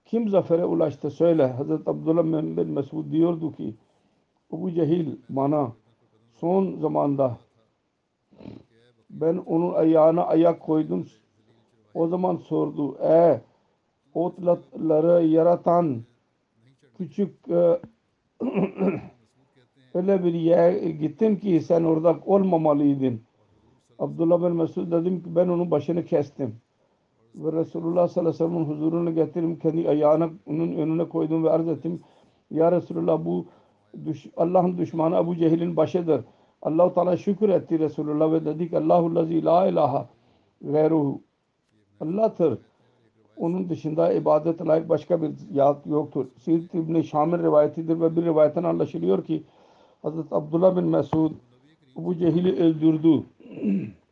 Kim 0.05 0.29
zafere 0.29 0.65
ulaştı? 0.65 1.11
Söyle. 1.11 1.47
Hazreti 1.47 1.89
Abdullah 1.89 2.23
bin 2.57 2.71
Mesud 2.71 3.11
diyordu 3.11 3.51
ki 3.51 3.75
Ebu 4.53 4.71
Cehil 4.71 5.15
bana 5.29 5.71
son 6.39 6.79
zamanda 6.79 7.37
ben 9.09 9.37
onun 9.37 9.73
ayağına 9.73 10.23
ayak 10.23 10.59
koydum. 10.59 11.07
O 11.93 12.07
zaman 12.07 12.35
sordu. 12.35 12.97
E 13.03 13.41
otları 14.13 15.25
yaratan 15.25 16.03
küçük 16.97 17.49
e, 17.49 17.53
öyle 19.93 20.23
bir 20.23 20.33
yere 20.33 20.91
gittim 20.91 21.39
ki 21.39 21.61
sen 21.61 21.83
orada 21.83 22.19
olmamalıydın. 22.25 23.21
Abdullah 23.99 24.49
bin 24.49 24.57
Mesud 24.57 24.91
dedim 24.91 25.23
ki 25.23 25.35
ben 25.35 25.47
onun 25.47 25.71
başını 25.71 26.05
kestim. 26.05 26.55
Ve 27.35 27.51
Resulullah 27.51 28.07
sallallahu 28.07 28.29
aleyhi 28.29 28.43
ve 28.43 28.47
sellem'in 28.47 28.65
huzuruna 28.65 29.11
getirdim. 29.11 29.59
Kendi 29.59 29.89
ayağını 29.89 30.29
onun 30.47 30.71
önüne 30.71 31.09
koydum 31.09 31.43
ve 31.43 31.49
arz 31.49 31.67
ettim. 31.67 32.01
Ya 32.51 32.71
Resulullah 32.71 33.25
bu 33.25 33.45
düş, 34.05 34.27
Allah'ın 34.37 34.77
düşmanı 34.77 35.15
Ebu 35.15 35.35
Cehil'in 35.35 35.77
başıdır. 35.77 36.21
Allah-u 36.61 36.93
Teala 36.93 37.17
şükür 37.17 37.49
etti 37.49 37.79
Resulullah 37.79 38.31
ve 38.31 38.45
dedi 38.45 38.69
ki 38.69 38.77
Allahu 38.77 39.15
lazi 39.15 39.45
la 39.45 39.67
ilahe 39.67 40.05
gayruhu. 40.61 41.21
Allah'tır. 41.99 42.59
Onun 43.37 43.69
dışında 43.69 44.13
ibadet 44.13 44.67
layık 44.67 44.89
başka 44.89 45.21
bir 45.21 45.31
yat 45.53 45.87
yoktur. 45.87 46.25
Sirt 46.37 46.73
İbni 46.73 47.03
Şam'ın 47.03 47.43
rivayetidir 47.43 48.01
ve 48.01 48.15
bir 48.15 48.25
rivayetten 48.25 48.63
anlaşılıyor 48.63 49.25
ki 49.25 49.43
Hazreti 50.01 50.35
Abdullah 50.35 50.77
bin 50.77 50.83
Mesud 50.83 51.31
Ebu 51.99 52.15
Cehil'i 52.15 52.63
öldürdü. 52.63 53.23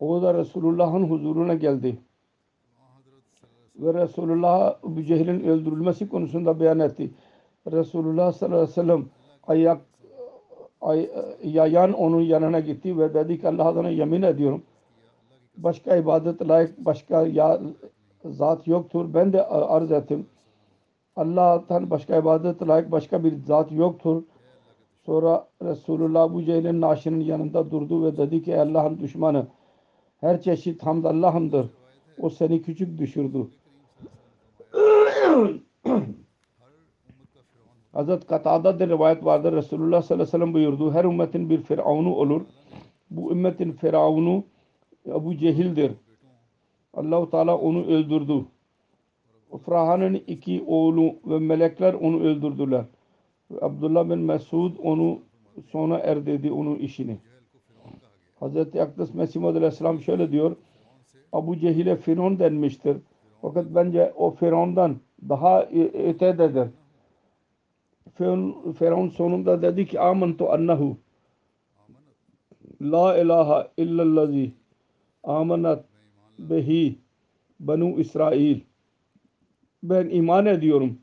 o 0.00 0.22
da 0.22 0.34
Resulullah'ın 0.34 1.04
huzuruna 1.04 1.54
geldi. 1.54 1.98
Ve 3.76 3.94
Resulullah 3.94 4.76
Ebu 4.84 5.02
Cehil'in 5.02 5.40
öldürülmesi 5.40 6.08
konusunda 6.08 6.60
beyan 6.60 6.78
etti. 6.78 7.10
Resulullah 7.72 8.32
sallallahu 8.32 8.58
aleyhi 8.58 8.70
ve 8.70 8.74
sellem 8.74 9.06
ayak 9.46 9.80
ay, 10.80 11.10
yayan 11.44 11.92
onun 11.92 12.20
yanına 12.20 12.60
gitti 12.60 12.98
ve 12.98 13.14
dedi 13.14 13.40
ki 13.40 13.48
Allah 13.48 13.68
adına 13.68 13.88
yemin 13.88 14.22
ediyorum 14.22 14.62
başka 15.56 15.96
ibadet 15.96 16.48
layık 16.48 16.84
başka 16.84 17.26
ya, 17.26 17.60
zat 18.24 18.66
yoktur. 18.66 19.14
Ben 19.14 19.32
de 19.32 19.46
arz 19.46 19.92
ettim. 19.92 20.26
Allah'tan 21.16 21.90
başka 21.90 22.16
ibadet 22.16 22.68
layık 22.68 22.90
başka 22.90 23.24
bir 23.24 23.36
zat 23.36 23.72
yoktur. 23.72 24.22
Sonra 25.06 25.48
Resulullah 25.62 26.34
bu 26.34 26.42
Cehil'in 26.42 26.80
naşının 26.80 27.20
yanında 27.20 27.70
durdu 27.70 28.04
ve 28.04 28.16
dedi 28.16 28.42
ki 28.42 28.52
"Ey 28.52 28.60
Allah'ın 28.60 28.98
düşmanı 28.98 29.46
her 30.20 30.40
çeşit 30.40 30.82
hamd 30.82 31.04
Allah'ındır. 31.04 31.66
O 32.18 32.30
seni 32.30 32.62
küçük 32.62 32.98
düşürdü. 32.98 33.46
Hazret 37.92 38.26
Katada'da 38.26 38.88
rivayet 38.88 39.24
vardır. 39.24 39.52
Resulullah 39.52 40.02
sallallahu 40.02 40.22
aleyhi 40.22 40.28
ve 40.28 40.30
sellem 40.30 40.54
buyurdu. 40.54 40.92
Her 40.92 41.04
ümmetin 41.04 41.50
bir 41.50 41.62
firavunu 41.62 42.14
olur. 42.14 42.42
Bu 43.10 43.32
ümmetin 43.32 43.72
firavunu 43.72 44.44
Ebu 45.06 45.36
Cehil'dir. 45.36 45.92
Allahu 46.94 47.30
Teala 47.30 47.58
onu 47.58 47.86
öldürdü. 47.86 48.44
Frahan'ın 49.66 50.14
iki 50.14 50.64
oğlu 50.66 51.14
ve 51.26 51.38
melekler 51.38 51.94
onu 51.94 52.20
öldürdüler. 52.20 52.84
Abdullah 53.60 54.10
bin 54.10 54.18
Mesud 54.18 54.76
onu 54.82 55.18
sona 55.70 55.98
erdirdi 55.98 56.52
onun 56.52 56.76
işini. 56.76 57.18
Hazreti 58.40 58.82
Akdes 58.82 59.14
Mesih 59.14 59.44
Aleyhisselam 59.44 60.00
şöyle 60.00 60.32
diyor. 60.32 60.56
Abu 61.32 61.56
Cehil'e 61.58 61.96
Firavun 61.96 62.38
denmiştir. 62.38 62.96
Fakat 63.42 63.66
bence 63.68 64.12
o 64.16 64.30
Firavun'dan 64.30 64.96
daha 65.28 65.62
ötededir. 65.64 66.68
Firavun, 68.14 68.72
Firavun 68.72 69.08
sonunda 69.08 69.62
dedi 69.62 69.86
ki 69.86 70.00
amantu 70.00 70.52
annahu 70.52 70.96
la 72.80 73.18
ilahe 73.18 73.68
illallazi 73.76 74.52
amanat 75.22 75.84
behi 76.38 76.98
banu 77.60 78.00
İsrail 78.00 78.60
ben 79.82 80.08
iman 80.08 80.46
ediyorum 80.46 80.98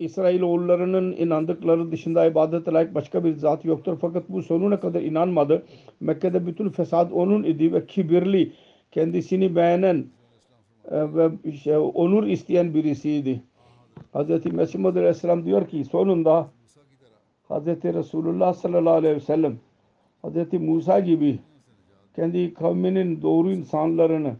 İsrail 0.00 0.34
İsrailoğullarının 0.34 1.12
inandıkları 1.12 1.92
dışında 1.92 2.26
ibadete 2.26 2.72
layık 2.72 2.94
başka 2.94 3.24
bir 3.24 3.34
zat 3.34 3.64
yoktur. 3.64 3.98
Fakat 4.00 4.28
bu 4.28 4.42
sonuna 4.42 4.80
kadar 4.80 5.00
inanmadı. 5.00 5.62
Mekke'de 6.00 6.46
bütün 6.46 6.68
fesat 6.68 7.12
onun 7.12 7.42
idi 7.42 7.72
ve 7.72 7.86
kibirli, 7.86 8.52
kendisini 8.90 9.56
beğenen 9.56 10.04
e, 10.90 11.14
ve 11.14 11.52
şey, 11.52 11.76
onur 11.76 12.26
isteyen 12.26 12.74
birisiydi. 12.74 13.42
Hz. 14.14 14.52
Mesih 14.52 14.78
Madri 14.78 14.98
Aleyhisselam 14.98 15.44
diyor 15.44 15.68
ki 15.68 15.84
sonunda 15.84 16.48
Hz. 17.50 17.66
Resulullah 17.66 18.54
sallallahu 18.54 18.94
aleyhi 18.94 19.16
ve 19.16 19.20
sellem 19.20 19.58
Hz. 20.24 20.52
Musa 20.52 21.00
gibi 21.00 21.38
kendi 22.16 22.54
kavminin 22.54 23.22
doğru 23.22 23.52
insanlarını 23.52 24.36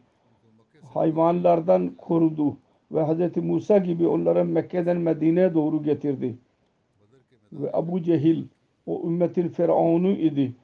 hayvanlardan 0.95 1.89
korudu 1.99 2.57
ve 2.93 3.05
Hz. 3.05 3.37
Musa 3.37 3.79
gibi 3.79 4.07
onları 4.07 4.45
Mekke'den 4.45 4.97
Medine'ye 4.97 5.55
doğru 5.55 5.83
getirdi. 5.83 6.39
Ve 7.53 7.71
Abu 7.73 8.03
Cehil 8.03 8.45
o 8.87 9.03
ümmetin 9.07 9.49
Firavun'u 9.49 10.11
idi. 10.11 10.55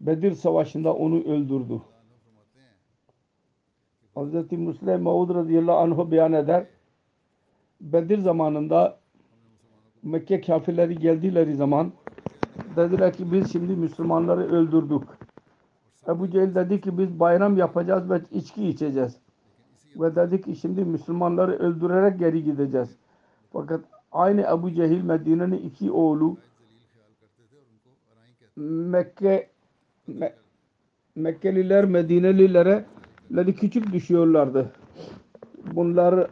Bedir 0.00 0.32
Savaşı'nda 0.32 0.94
onu 0.94 1.22
öldürdü. 1.22 1.80
Hz. 4.16 4.52
Müslim 4.52 5.02
Maud 5.02 5.34
radıyallahu 5.34 5.76
anh'u 5.76 6.10
beyan 6.10 6.32
eder. 6.32 6.66
Bedir 7.80 8.18
zamanında 8.18 9.00
Mekke 10.02 10.40
kafirleri 10.40 10.98
geldileri 10.98 11.54
zaman 11.54 11.92
dediler 12.76 13.12
ki 13.12 13.32
biz 13.32 13.52
şimdi 13.52 13.76
Müslümanları 13.76 14.52
öldürdük. 14.52 15.02
Ebu 16.08 16.30
Cehil 16.30 16.54
dedi 16.54 16.80
ki 16.80 16.98
biz 16.98 17.20
bayram 17.20 17.56
yapacağız 17.56 18.10
ve 18.10 18.20
içki 18.32 18.68
içeceğiz. 18.68 19.16
Ve 19.96 20.16
dedi 20.16 20.42
ki 20.42 20.56
şimdi 20.56 20.84
Müslümanları 20.84 21.52
öldürerek 21.52 22.18
geri 22.18 22.44
gideceğiz. 22.44 22.88
Fakat 23.52 23.80
aynı 24.12 24.40
Ebu 24.40 24.72
Cehil 24.72 25.02
Medine'nin 25.02 25.52
iki 25.52 25.90
oğlu 25.90 26.36
Mekke 28.56 29.48
Me- 30.08 30.32
Mekkeliler 31.16 31.84
Medinelilere 31.84 32.84
küçük 33.56 33.92
düşüyorlardı. 33.92 34.72
Bunlar 35.72 36.26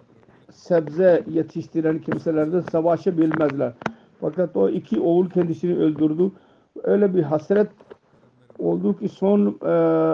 sebze 0.52 1.24
yetiştiren 1.30 1.98
kimselerdi. 1.98 2.62
Savaşı 2.72 3.18
bilmezler. 3.18 3.72
Fakat 4.20 4.56
o 4.56 4.68
iki 4.68 5.00
oğul 5.00 5.30
kendisini 5.30 5.76
öldürdü. 5.78 6.32
Öyle 6.82 7.14
bir 7.14 7.22
hasret 7.22 7.68
oldu 8.58 8.98
ki 8.98 9.08
son 9.08 9.58
e, 9.62 9.68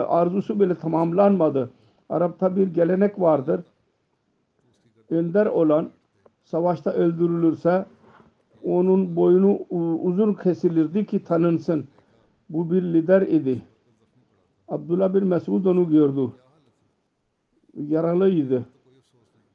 arzusu 0.09 0.61
bile 0.61 0.75
tamamlanmadı. 0.75 1.71
Arap'ta 2.09 2.57
bir 2.57 2.67
gelenek 2.67 3.21
vardır. 3.21 3.61
Önder 5.11 5.47
olan 5.47 5.91
savaşta 6.45 6.93
öldürülürse 6.93 7.87
onun 8.63 9.17
boynu 9.17 9.59
uzun 10.03 10.35
kesilirdi 10.35 11.07
ki 11.07 11.25
tanınsın. 11.25 11.89
Bu 12.51 12.73
bir 12.73 12.83
lider 12.83 13.23
idi. 13.23 13.63
Abdullah 14.69 15.15
bin 15.15 15.27
Mesud 15.27 15.65
onu 15.65 15.91
gördü. 15.91 16.33
Yaralıydı. 17.75 18.67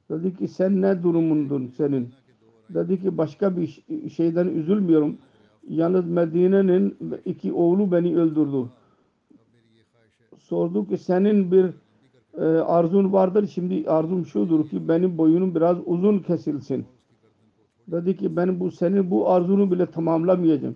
Dedi 0.10 0.38
ki 0.38 0.48
sen 0.48 0.82
ne 0.82 1.04
durumundun 1.04 1.68
senin? 1.68 2.10
Dedi 2.70 3.02
ki 3.02 3.18
başka 3.18 3.58
bir 3.58 3.84
şeyden 4.10 4.48
üzülmüyorum. 4.48 5.18
Yalnız 5.68 6.06
Medine'nin 6.06 6.98
iki 7.26 7.54
oğlu 7.54 7.92
beni 7.92 8.18
öldürdü. 8.18 8.70
Sordu 10.38 10.88
ki 10.88 10.98
senin 10.98 11.52
bir 11.52 11.72
ee, 12.40 12.44
arzun 12.44 13.14
vardır. 13.14 13.48
Şimdi 13.48 13.90
arzum 13.90 14.26
şudur 14.26 14.70
ki 14.70 14.88
benim 14.88 15.18
boyunum 15.18 15.56
biraz 15.56 15.78
uzun 15.86 16.20
kesilsin. 16.20 16.86
Dedi 17.88 18.18
ki 18.18 18.36
ben 18.36 18.60
bu 18.60 18.72
senin 18.72 19.12
bu 19.12 19.30
arzunu 19.30 19.72
bile 19.72 19.92
tamamlamayacağım. 19.92 20.76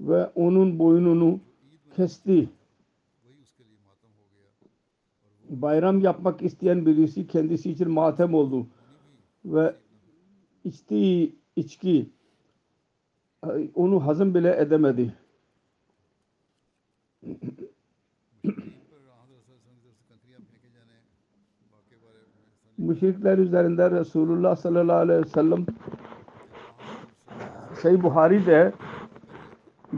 Ve 0.00 0.26
onun 0.26 0.78
boynunu 0.78 1.40
kesti. 1.96 2.48
Bayram 5.48 6.00
yapmak 6.00 6.42
isteyen 6.42 6.86
birisi 6.86 7.26
kendisi 7.26 7.70
için 7.70 7.90
matem 7.90 8.34
oldu. 8.34 8.66
Ve 9.44 9.74
içtiği 10.64 11.36
içki 11.56 12.10
e, 13.44 13.48
onu 13.74 14.06
hazım 14.06 14.34
bile 14.34 14.60
edemedi. 14.60 15.14
Müşrikler 22.86 23.38
üzerinde 23.38 23.90
Resulullah 23.90 24.56
sallallahu 24.56 24.96
aleyhi 24.96 25.20
ve 25.20 25.28
sellem 25.28 25.66
Şey 27.82 28.02
Buhari'de 28.02 28.72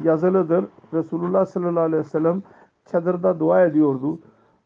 yazılıdır. 0.04 0.64
Resulullah 0.94 1.46
sallallahu 1.46 1.84
aleyhi 1.84 2.04
ve 2.04 2.08
sellem 2.08 2.42
çadırda 2.92 3.40
dua 3.40 3.62
ediyordu. 3.64 4.18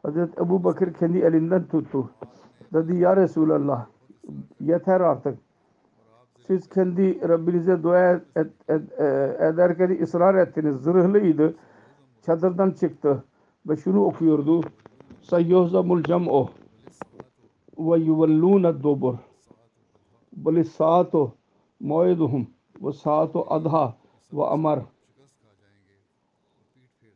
Hazreti 0.02 0.40
Ebu 0.40 0.64
Bakır 0.64 0.92
kendi 0.94 1.18
elinden 1.18 1.64
tuttu. 1.64 2.10
Dedi 2.72 2.96
ya 2.96 3.16
Resulallah 3.16 3.86
yeter 4.60 5.00
artık. 5.00 5.38
Siz 6.46 6.68
kendi 6.68 7.28
Rabbinize 7.28 7.82
dua 7.82 8.12
et, 8.12 8.22
et, 8.36 8.46
et- 8.68 9.00
e, 9.00 9.36
ederken 9.40 10.02
ısrar 10.02 10.34
ettiniz. 10.34 10.76
Zırhlıydı. 10.76 11.54
Çadırdan 12.26 12.70
çıktı. 12.70 13.24
Ve 13.68 13.76
şunu 13.76 14.04
okuyordu. 14.04 14.60
Sayyohzamul 15.22 16.02
cam'o 16.02 16.48
ve 17.78 17.98
yuvellûne 17.98 18.82
dubur. 18.82 19.14
Bali 20.32 20.64
saatu 20.64 21.32
muiduhum 21.80 22.46
ve 22.82 22.92
saatu 22.92 23.44
adha 23.48 23.96
ve 24.32 24.44
amar. 24.44 24.80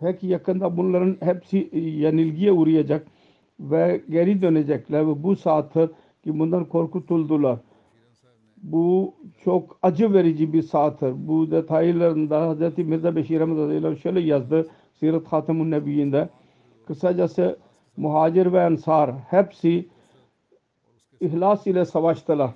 Pek 0.01 0.23
yakında 0.23 0.77
bunların 0.77 1.17
hepsi 1.21 1.71
yenilgiye 1.73 2.53
uğrayacak 2.53 3.07
ve 3.61 4.03
geri 4.11 4.43
dönecekler 4.43 5.09
ve 5.09 5.23
bu 5.23 5.37
saati 5.37 5.91
ki 6.25 6.39
bundan 6.39 6.65
korkutuldular. 6.65 7.59
Bu 8.63 9.15
çok 9.45 9.79
acı 9.83 10.13
verici 10.13 10.53
bir 10.53 10.63
saattir. 10.63 11.29
Bu 11.29 11.51
detaylarında 11.51 12.55
Hz. 12.55 12.79
Mirza 12.79 13.17
Beşir 13.17 13.41
Ahmet 13.41 13.99
şöyle 14.03 14.21
yazdı 14.21 14.67
Sirat 14.95 15.27
Hatemun 15.27 15.71
Nebiyyinde. 15.71 16.29
Kısacası 16.87 17.59
muhacir 17.97 18.53
ve 18.53 18.59
ensar 18.59 19.11
hepsi 19.19 19.89
ihlas 21.21 21.67
ile 21.67 21.85
savaştılar. 21.85 22.51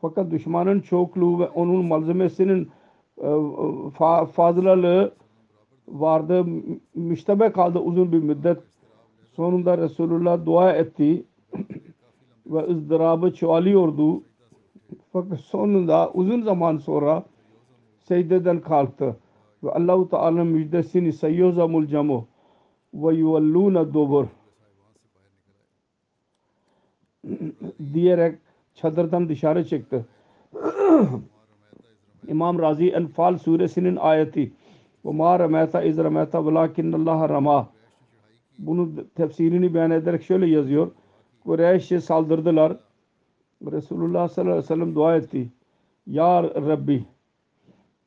Fakat 0.00 0.30
düşmanın 0.30 0.80
çokluğu 0.80 1.38
ve 1.40 1.48
onun 1.48 1.84
malzemesinin 1.84 2.70
e, 3.18 3.26
fa- 3.98 4.26
fazlalığı 4.26 5.14
vardı. 5.88 6.44
Mü- 6.44 6.80
Müştebe 6.94 7.52
kaldı 7.52 7.78
uzun 7.78 8.12
bir 8.12 8.18
müddet. 8.22 8.58
Sonunda 9.32 9.78
Resulullah 9.78 10.46
dua 10.46 10.72
etti 10.72 11.24
ve 12.46 12.58
ızdırabı 12.68 13.34
çoğalıyordu. 13.34 14.22
Fakat 15.12 15.40
sonunda 15.40 16.10
uzun 16.14 16.42
zaman 16.42 16.76
sonra 16.76 17.24
secdeden 17.98 18.60
kalktı. 18.60 19.16
Ve 19.64 19.72
Allah-u 19.72 20.08
Teala 20.08 20.44
müjdesini 20.44 21.12
seyyozamul 21.12 21.86
camu 21.86 22.26
ve 22.94 23.14
yuvellûne 23.14 23.94
dubur 23.94 24.26
diyerek 27.94 28.38
çadırdan 28.74 29.28
dışarı 29.28 29.64
çıktı. 29.64 30.06
İmam 32.28 32.58
Razi 32.58 32.90
Enfal 32.90 33.38
suresinin 33.38 33.96
ayeti 33.96 34.52
ve 35.04 35.12
ma 35.12 35.38
rameta 35.38 35.82
iz 35.82 35.98
rameta 35.98 36.46
velakinnallah 36.46 37.28
rama 37.28 37.68
bunun 38.58 39.08
tefsirini 39.14 39.74
beyan 39.74 39.90
ederek 39.90 40.22
şöyle 40.22 40.46
yazıyor. 40.46 40.90
Kureyş'e 41.44 42.00
saldırdılar. 42.00 42.76
Resulullah 43.72 44.28
sallallahu 44.28 44.52
aleyhi 44.52 44.64
ve 44.64 44.74
sellem 44.74 44.94
dua 44.94 45.16
etti. 45.16 45.52
Ya 46.06 46.42
Rabbi 46.42 47.04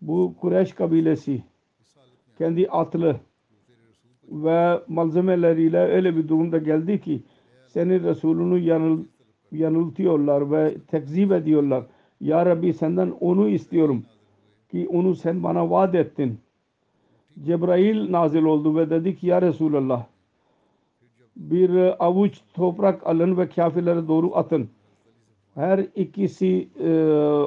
bu 0.02 0.36
Kureyş 0.42 0.74
kabilesi 0.74 1.44
kendi 2.38 2.68
atlı 2.70 3.16
ve 4.32 4.82
malzemeleriyle 4.88 5.80
öyle 5.80 6.16
bir 6.16 6.28
durumda 6.28 6.58
geldi 6.58 7.02
ki 7.02 7.24
senin 7.68 8.04
Resulünü 8.04 8.60
yanıl, 8.60 9.04
yanıltıyorlar 9.52 10.52
ve 10.52 10.78
tekzip 10.88 11.32
ediyorlar. 11.32 11.84
Ya 12.22 12.46
Rabbi 12.46 12.74
senden 12.74 13.14
onu 13.20 13.50
istiyorum 13.50 14.04
ki 14.72 14.88
onu 14.94 15.16
sen 15.16 15.44
bana 15.44 15.70
vaat 15.70 15.96
ettin. 15.96 16.40
Cebrail 17.46 18.12
nazil 18.12 18.44
oldu 18.44 18.76
ve 18.76 18.90
dedi 18.90 19.16
ki 19.16 19.28
ya 19.28 19.42
Resulallah 19.42 20.06
bir 21.38 22.06
avuç 22.06 22.42
toprak 22.54 23.08
alın 23.08 23.38
ve 23.38 23.50
kafirlere 23.50 24.08
doğru 24.08 24.36
atın. 24.38 24.70
Her 25.56 25.80
ikisi 25.96 26.68
e, 26.80 26.90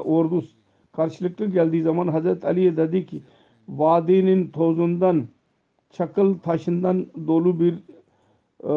ordu 0.05 0.43
karşılıklı 0.91 1.45
geldiği 1.45 1.81
zaman 1.83 2.07
Hazreti 2.07 2.47
Ali 2.47 2.77
dedi 2.77 3.05
ki 3.05 3.21
vadinin 3.67 4.47
tozundan 4.47 5.27
çakıl 5.91 6.39
taşından 6.39 7.05
dolu 7.27 7.59
bir 7.59 7.73
e, 8.63 8.67
e, 8.67 8.73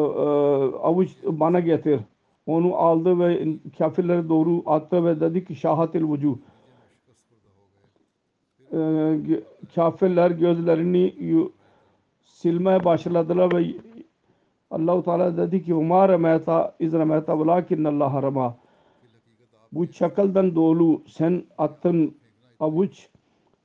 avuç 0.77 1.09
bana 1.25 1.59
getir. 1.59 1.99
Onu 2.45 2.75
aldı 2.75 3.19
ve 3.19 3.47
kafirlere 3.77 4.29
doğru 4.29 4.63
attı 4.65 5.05
ve 5.05 5.19
dedi 5.19 5.45
ki 5.45 5.55
şahatil 5.55 6.03
vucuh 6.03 6.35
Ee, 8.73 9.19
kafirler 9.75 10.31
gözlerini 10.31 11.13
silmeye 12.21 12.85
başladılar 12.85 13.53
ve 13.53 13.75
Allah-u 14.71 15.03
Teala 15.03 15.37
dedi 15.37 15.63
ki 15.63 15.73
Umar 15.73 16.11
remeta 16.11 16.75
iz 16.79 16.93
remeta 16.93 17.39
velakin 17.39 17.83
Allah 17.83 18.21
rama. 18.23 18.55
Bu 19.71 19.91
çakaldan 19.91 20.55
dolu 20.55 21.01
sen 21.07 21.43
attın 21.57 22.15
avuç. 22.59 23.09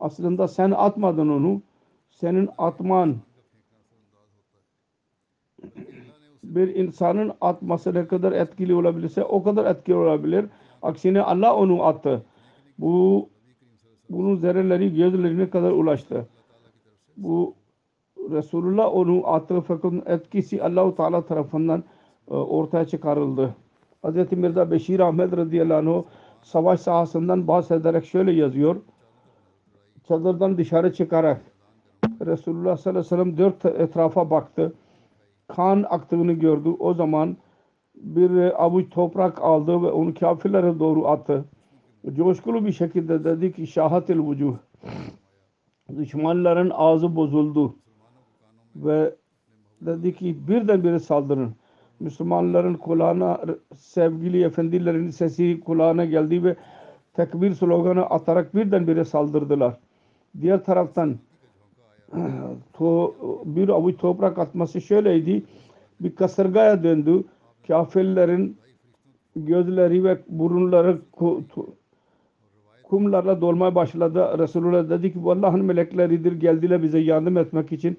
Aslında 0.00 0.48
sen 0.48 0.70
atmadın 0.70 1.28
onu. 1.28 1.62
Senin 2.10 2.48
atman 2.58 3.16
bir 6.54 6.74
insanın 6.74 7.32
atması 7.40 7.94
ne 7.94 8.06
kadar 8.06 8.32
etkili 8.32 8.74
olabilirse 8.74 9.24
o 9.24 9.42
kadar 9.42 9.66
etkili 9.66 9.94
olabilir. 9.96 10.46
Aksine 10.82 11.22
Allah 11.22 11.56
onu 11.56 11.82
attı. 11.82 12.22
Bu 12.78 13.28
bunun 14.10 14.36
zerreleri 14.36 14.94
gözlerine 14.94 15.50
kadar 15.50 15.70
ulaştı. 15.70 16.26
Bu 17.16 17.54
Resulullah 18.30 18.94
onu 18.94 19.26
attı 19.26 19.60
fakat 19.68 19.92
etkisi 20.06 20.62
Allahu 20.62 20.96
Teala 20.96 21.26
tarafından 21.26 21.84
e, 22.30 22.34
ortaya 22.34 22.84
çıkarıldı. 22.84 23.54
Hz. 24.04 24.32
Mirza 24.32 24.70
Beşir 24.70 25.00
Ahmet 25.00 25.36
radıyallahu 25.36 25.96
anh 25.96 26.02
savaş 26.42 26.80
sahasından 26.80 27.48
bahsederek 27.48 28.04
şöyle 28.04 28.32
yazıyor. 28.32 28.76
Çadırdan 30.08 30.58
dışarı 30.58 30.92
çıkarak 30.92 31.40
Resulullah 32.26 32.76
sallallahu 32.76 33.00
aleyhi 33.00 33.12
ve 33.12 33.16
sellem 33.16 33.38
dört 33.38 33.64
etrafa 33.64 34.30
baktı. 34.30 34.72
Kan 35.56 35.86
aktığını 35.90 36.32
gördü. 36.32 36.68
O 36.78 36.94
zaman 36.94 37.36
bir 37.94 38.64
avuç 38.64 38.90
toprak 38.90 39.42
aldı 39.42 39.82
ve 39.82 39.90
onu 39.90 40.14
kafirlere 40.14 40.78
doğru 40.78 41.06
attı. 41.06 41.44
Coşkulu 42.16 42.64
bir 42.66 42.72
şekilde 42.72 43.24
dedi 43.24 43.52
ki 43.52 43.66
şahatil 43.66 44.18
vucuh. 44.18 44.54
Düşmanların 45.96 46.70
ağzı 46.74 47.16
bozuldu. 47.16 47.74
Ve 48.76 49.14
dedi 49.80 50.14
ki 50.14 50.48
birdenbire 50.48 50.98
saldırın. 50.98 51.54
Müslümanların 52.00 52.74
kulağına 52.74 53.40
sevgili 53.76 54.44
efendilerin 54.44 55.10
sesi 55.10 55.60
kulağına 55.60 56.04
geldi 56.04 56.44
ve 56.44 56.56
tekbir 57.14 57.54
sloganı 57.54 58.06
atarak 58.06 58.54
birdenbire 58.54 59.04
saldırdılar. 59.04 59.78
Diğer 60.40 60.64
taraftan 60.64 61.16
to, 62.72 63.14
bir 63.44 63.68
avuç 63.68 63.96
toprak 63.98 64.38
atması 64.38 64.80
şöyleydi. 64.80 65.42
Bir 66.00 66.14
kasırgaya 66.14 66.82
döndü. 66.82 67.24
Kafirlerin 67.66 68.56
gözleri 69.36 70.04
ve 70.04 70.18
burunları 70.28 70.98
kumlarla 72.82 73.40
dolmaya 73.40 73.74
başladı. 73.74 74.38
Resulullah 74.38 74.90
dedi 74.90 75.12
ki 75.12 75.24
bu 75.24 75.32
Allah'ın 75.32 75.64
melekleridir 75.64 76.32
geldiler 76.32 76.82
bize 76.82 76.98
yardım 76.98 77.36
etmek 77.36 77.72
için. 77.72 77.98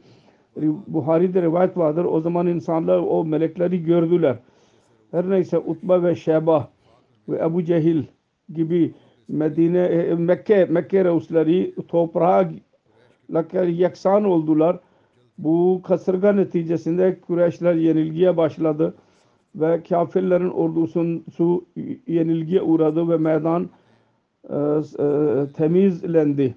Buhari'de 0.88 1.42
rivayet 1.42 1.78
vardır. 1.78 2.06
O 2.06 2.22
zaman 2.22 2.48
insanlar 2.48 2.98
o 2.98 3.26
melekleri 3.26 3.84
gördüler. 3.84 4.36
Her 5.12 5.30
neyse 5.30 5.58
Utba 5.58 6.04
ve 6.04 6.16
Şeba 6.16 6.70
ve 7.30 7.38
Ebu 7.38 7.64
Cehil 7.64 8.04
gibi 8.54 8.94
Medine, 9.28 9.80
e, 9.80 10.16
Mekke, 10.16 10.66
Mekke 10.66 11.06
reusleri 11.06 11.76
toprağa 11.88 12.52
yeksan 13.68 14.24
oldular. 14.24 14.80
Bu 15.38 15.82
kasırga 15.84 16.34
neticesinde 16.34 17.20
Kureyşler 17.22 17.74
yenilgiye 17.76 18.38
başladı 18.38 18.94
ve 19.56 19.84
kafirlerin 19.84 20.50
ordusu 20.50 21.66
yenilgiye 22.08 22.62
uğradı 22.62 23.10
ve 23.10 23.18
meydan 23.18 23.70
e, 24.50 24.56
e, 25.00 25.48
temizlendi. 25.54 26.56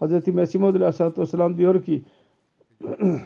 Hz. 0.00 0.28
Mesih 0.28 0.60
Maud 0.60 0.74
Aleyhisselatü 0.74 1.20
Vesselam 1.20 1.58
diyor 1.58 1.84
ki 1.84 2.02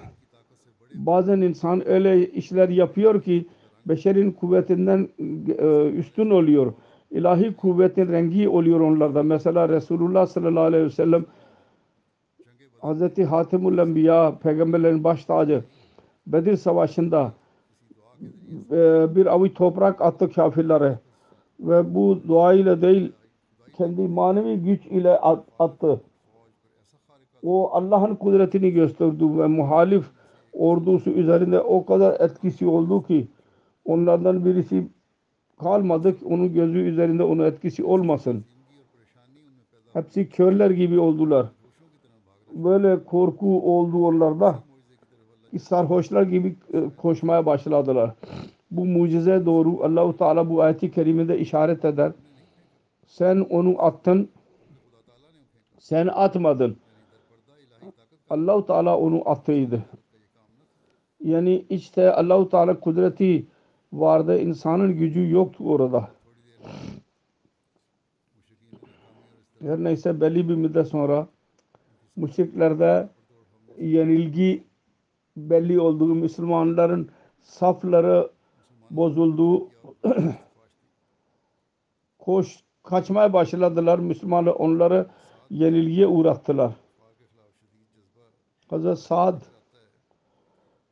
bazen 0.95 1.41
insan 1.41 1.89
öyle 1.89 2.31
işler 2.31 2.69
yapıyor 2.69 3.23
ki 3.23 3.47
beşerin 3.87 4.33
kuvvetinden 4.33 5.09
e, 5.59 5.91
üstün 5.91 6.31
oluyor. 6.31 6.73
İlahi 7.11 7.55
kuvvetin 7.55 8.13
rengi 8.13 8.49
oluyor 8.49 8.81
onlarda. 8.81 9.23
Mesela 9.23 9.69
Resulullah 9.69 10.27
sallallahu 10.27 10.65
aleyhi 10.65 10.85
ve 10.85 10.91
sellem 10.91 11.25
Hz. 12.87 13.19
Hatimul 13.31 13.79
Enbiya 13.79 14.39
peygamberlerin 14.43 15.05
baş 15.05 15.25
tacı 15.25 15.65
Bedir 16.27 16.57
Savaşı'nda 16.57 17.33
e, 18.71 19.07
bir 19.17 19.27
avuç 19.27 19.55
toprak 19.55 20.01
attı 20.01 20.33
kafirlere 20.33 20.99
ve 21.61 21.95
bu 21.95 22.21
dua 22.29 22.53
ile 22.53 22.83
değil 22.83 23.13
kendi 23.77 24.01
manevi 24.09 24.57
güç 24.63 24.87
ile 24.87 25.11
at- 25.19 25.45
attı. 25.59 26.01
O 27.43 27.71
Allah'ın 27.73 28.15
kudretini 28.15 28.71
gösterdi 28.71 29.39
ve 29.39 29.47
muhalif 29.47 30.05
ordusu 30.53 31.11
üzerinde 31.11 31.61
o 31.61 31.87
kadar 31.87 32.21
etkisi 32.21 32.67
oldu 32.67 33.07
ki 33.07 33.29
onlardan 33.85 34.45
birisi 34.45 34.89
kalmadı 35.59 36.19
ki 36.19 36.25
onun 36.25 36.55
gözü 36.55 36.79
üzerinde 36.79 37.23
onun 37.23 37.45
etkisi 37.45 37.85
olmasın. 37.85 38.45
Hepsi 39.93 40.29
körler 40.29 40.71
gibi 40.71 40.99
oldular. 40.99 41.47
Böyle 42.55 43.05
korku 43.05 43.77
oldu 43.77 44.07
onlarda 44.07 44.63
ki 45.57 45.65
sarhoşlar 45.65 46.23
gibi 46.23 46.57
e, 46.73 46.91
koşmaya 46.97 47.47
başladılar. 47.47 48.11
Bu 48.71 48.85
mucize 48.85 49.47
doğru 49.47 49.85
Allahu 49.85 50.17
Teala 50.17 50.51
bu 50.51 50.63
ayeti 50.63 50.91
kerimede 50.91 51.39
işaret 51.39 51.85
eder. 51.85 52.13
Sen 53.07 53.47
onu 53.51 53.83
attın. 53.83 54.29
Sen 55.79 56.07
atmadın. 56.07 56.77
Allahu 58.31 58.67
Teala 58.67 58.99
onu 58.99 59.29
attıydı. 59.29 59.83
Yani 61.25 61.65
işte 61.71 62.13
Allahu 62.13 62.49
Teala 62.49 62.81
kudreti 62.81 63.47
vardı. 63.93 64.39
insanın 64.39 64.97
gücü 64.97 65.31
yoktu 65.31 65.65
orada. 65.67 66.09
Her 69.61 69.79
neyse 69.85 70.21
belli 70.21 70.49
bir 70.49 70.55
müddet 70.55 70.89
sonra 70.89 71.27
müşriklerde 72.17 73.09
yenilgi 73.79 74.65
belli 75.37 75.81
olduğu 75.81 76.15
Müslümanların 76.15 77.11
safları 77.43 78.31
bozuldu. 78.91 79.69
Koş 82.19 82.65
kaçmaya 82.83 83.33
başladılar. 83.33 83.99
Müslümanlar 83.99 84.53
onları 84.53 85.07
yenilgiye 85.51 86.07
uğrattılar. 86.07 86.73
Hazreti 88.69 89.01
Sa'd 89.03 89.41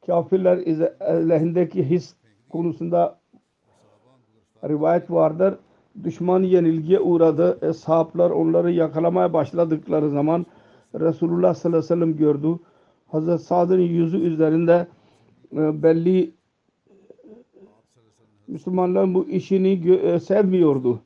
kafirler 0.06 0.58
lehindeki 1.28 1.90
his 1.90 2.14
konusunda 2.48 3.18
rivayet 4.64 5.10
vardır. 5.10 5.58
Düşman 6.04 6.42
yenilgiye 6.42 7.00
uğradı. 7.00 7.58
Eshablar 7.68 8.30
onları 8.30 8.72
yakalamaya 8.72 9.32
başladıkları 9.32 10.10
zaman 10.10 10.46
Resulullah 10.94 11.54
sallallahu 11.54 11.78
aleyhi 11.78 11.92
ve 11.92 11.94
sellem 11.94 12.16
gördü. 12.16 12.58
Hazreti 13.06 13.44
Sa'd'ın 13.44 13.78
yüzü 13.78 14.18
üzerinde 14.18 14.86
e, 15.52 15.82
belli 15.82 16.34
Müslümanlar 18.48 19.14
bu 19.14 19.28
işini 19.28 19.90
e, 19.90 20.20
sevmiyordu. 20.20 21.00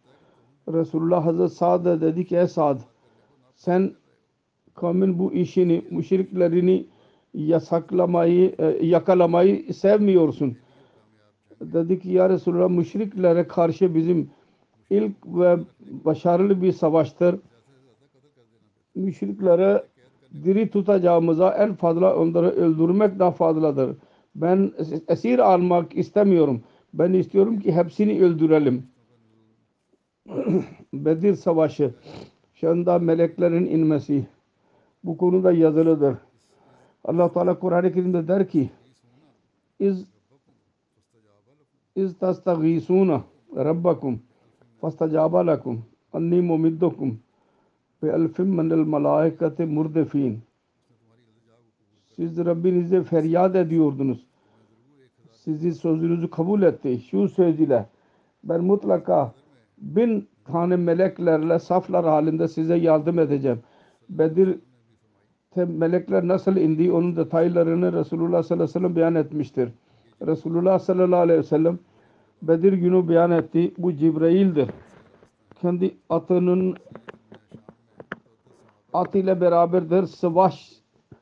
Resulullah 0.72 1.26
Hazreti 1.26 1.54
Sa'd'a 1.54 2.00
dedi 2.00 2.26
ki 2.26 2.36
ey 2.36 2.46
Sa'd 2.46 2.78
sen 3.54 3.92
kavmin 4.74 5.18
bu 5.18 5.32
işini, 5.32 5.84
müşriklerini 5.90 6.86
yasaklamayı, 7.34 8.54
e, 8.58 8.86
yakalamayı 8.86 9.74
sevmiyorsun. 9.74 10.56
Dedi 11.60 12.00
ki 12.00 12.10
ya 12.10 12.28
Resulullah 12.28 12.68
müşriklere 12.68 13.48
karşı 13.48 13.94
bizim 13.94 14.30
ilk 14.90 15.12
ve 15.26 15.58
başarılı 16.04 16.62
bir 16.62 16.72
savaştır. 16.72 17.36
Müşriklere 18.98 19.84
diri 20.44 20.70
tutacağımıza 20.70 21.50
en 21.50 21.74
fazla 21.74 22.16
onları 22.16 22.50
öldürmek 22.50 23.18
daha 23.18 23.30
fazladır. 23.30 23.96
Ben 24.34 24.72
esir 25.08 25.38
almak 25.38 25.96
istemiyorum. 25.96 26.62
Ben 26.94 27.12
istiyorum 27.12 27.60
ki 27.60 27.72
hepsini 27.72 28.22
öldürelim. 28.24 28.86
Bedir 30.92 31.34
Savaşı 31.34 31.94
şu 32.54 32.70
anda 32.70 32.98
meleklerin 32.98 33.66
inmesi 33.66 34.26
bu 35.04 35.16
konuda 35.16 35.52
yazılıdır. 35.52 36.16
Allah 37.04 37.32
Teala 37.32 37.58
Kur'an-ı 37.58 37.92
Kerim'de 37.92 38.28
der 38.28 38.48
ki 38.48 38.70
iz 39.80 40.06
iz 41.96 42.18
tastagisuna 42.18 43.22
rabbakum 43.56 44.22
fastacaba 44.80 45.46
lakum 45.46 45.84
anni 46.12 46.42
mumiddukum 46.42 47.20
ve 48.02 48.08
elfim 48.08 48.46
minel 48.46 48.76
malaikati 48.76 49.64
murdefin 49.64 50.40
siz 52.16 52.38
Rabbinize 52.38 53.02
feryat 53.02 53.56
ediyordunuz. 53.56 54.26
Sizin 55.32 55.70
sözünüzü 55.70 56.30
kabul 56.30 56.62
etti. 56.62 57.00
Şu 57.10 57.28
söz 57.28 57.60
ile 57.60 57.86
ben 58.44 58.64
mutlaka 58.64 59.32
bin 59.78 60.28
tane 60.44 60.76
meleklerle 60.76 61.58
saflar 61.58 62.04
halinde 62.04 62.48
size 62.48 62.76
yardım 62.76 63.18
edeceğim. 63.18 63.58
Bedir 64.08 64.58
melekler 65.56 66.28
nasıl 66.28 66.56
indi 66.56 66.92
onun 66.92 67.16
detaylarını 67.16 67.92
Resulullah 67.92 68.42
sallallahu 68.42 68.64
aleyhi 68.64 68.76
ve 68.76 68.80
sellem 68.80 68.96
beyan 68.96 69.14
etmiştir. 69.14 69.68
Resulullah 70.26 70.78
sallallahu 70.78 71.20
aleyhi 71.20 71.38
ve 71.40 71.44
sellem 71.44 71.78
Bedir 72.42 72.72
günü 72.72 73.08
beyan 73.08 73.30
etti. 73.30 73.72
Bu 73.78 73.92
Cibrail'dir. 73.92 74.70
Kendi 75.60 75.94
atının 76.10 76.76
atıyla 78.92 79.40
beraberdir. 79.40 80.06
Savaş 80.06 80.72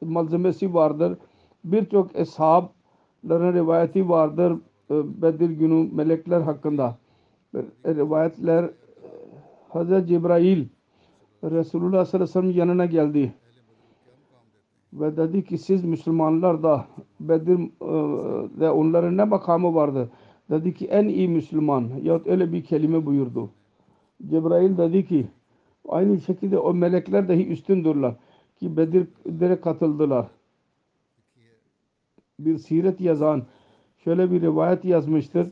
malzemesi 0.00 0.74
vardır. 0.74 1.18
Birçok 1.64 2.16
eshabların 2.16 3.54
rivayeti 3.54 4.08
vardır. 4.08 4.52
e, 4.90 5.22
Bedir 5.22 5.50
günü 5.50 5.88
melekler 5.94 6.40
hakkında. 6.40 6.98
E, 7.54 7.94
Rivayetler 7.94 8.64
e, 8.64 8.70
Hazreti 9.68 10.06
Cibrail 10.06 10.64
Resulullah 11.44 12.04
sallallahu 12.04 12.38
aleyhi 12.38 12.48
ve 12.48 12.52
sellem 12.52 12.68
yanına 12.68 12.86
geldi 12.86 13.34
ve 14.92 15.16
dedi 15.16 15.44
ki 15.44 15.58
siz 15.58 15.84
Müslümanlar 15.84 16.62
da 16.62 16.86
Bedir 17.20 17.58
e, 17.58 18.60
de 18.60 18.70
onların 18.70 19.16
ne 19.16 19.24
makamı 19.24 19.74
vardı? 19.74 20.10
Dedi 20.50 20.74
ki 20.74 20.86
en 20.86 21.08
iyi 21.08 21.28
Müslüman 21.28 21.90
yahut 22.02 22.26
öyle 22.26 22.52
bir 22.52 22.64
kelime 22.64 23.06
buyurdu. 23.06 23.50
Cebrail 24.30 24.78
dedi 24.78 25.06
ki 25.06 25.26
aynı 25.88 26.20
şekilde 26.20 26.58
o 26.58 26.74
melekler 26.74 27.28
dahi 27.28 27.48
üstündürler 27.48 28.14
ki 28.56 28.76
Bedir'e 28.76 29.60
katıldılar. 29.60 30.26
Bir 32.38 32.58
siret 32.58 33.00
yazan 33.00 33.42
şöyle 34.04 34.30
bir 34.30 34.40
rivayet 34.40 34.84
yazmıştır. 34.84 35.48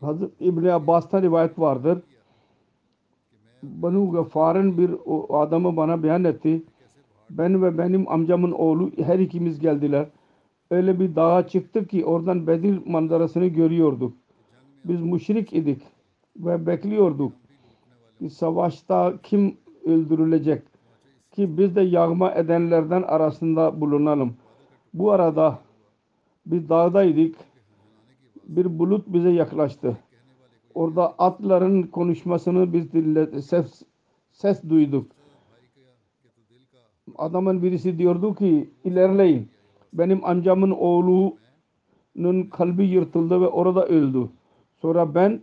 Hazreti 0.00 0.44
İbni 0.44 0.72
Abbas'tan 0.72 1.22
rivayet 1.22 1.58
vardır. 1.58 2.02
Banu 3.62 4.10
Gaffar'ın 4.10 4.78
bir 4.78 4.90
adamı 5.42 5.76
bana 5.76 6.02
beyan 6.02 6.24
etti. 6.24 6.62
Ben 7.30 7.62
ve 7.62 7.78
benim 7.78 8.08
amcamın 8.08 8.52
oğlu 8.52 8.90
her 8.96 9.18
ikimiz 9.18 9.58
geldiler. 9.58 10.06
Öyle 10.70 11.00
bir 11.00 11.16
dağa 11.16 11.48
çıktık 11.48 11.90
ki 11.90 12.04
oradan 12.04 12.46
Bedir 12.46 12.86
manzarasını 12.86 13.46
görüyorduk. 13.46 14.12
Biz 14.84 15.00
müşrik 15.00 15.52
idik 15.52 15.82
ve 16.36 16.66
bekliyorduk 16.66 17.32
savaşta 18.30 19.14
kim 19.22 19.56
öldürülecek 19.84 20.62
ki 21.30 21.58
biz 21.58 21.76
de 21.76 21.80
yağma 21.80 22.34
edenlerden 22.34 23.02
arasında 23.02 23.80
bulunalım. 23.80 24.34
Bu 24.94 25.12
arada 25.12 25.58
biz 26.46 26.68
dağdaydık. 26.68 27.36
Bir 28.44 28.78
bulut 28.78 29.06
bize 29.06 29.30
yaklaştı. 29.30 29.98
Orada 30.74 31.14
atların 31.18 31.82
konuşmasını 31.82 32.72
biz 32.72 32.92
dinle, 32.92 33.42
ses, 33.42 33.82
ses 34.32 34.62
duyduk. 34.68 35.06
Adamın 37.18 37.62
birisi 37.62 37.98
diyordu 37.98 38.34
ki 38.34 38.70
ilerleyin. 38.84 39.48
Benim 39.92 40.24
amcamın 40.24 40.70
oğlunun 40.70 42.42
kalbi 42.50 42.86
yırtıldı 42.86 43.40
ve 43.40 43.48
orada 43.48 43.86
öldü. 43.86 44.28
Sonra 44.80 45.14
ben 45.14 45.40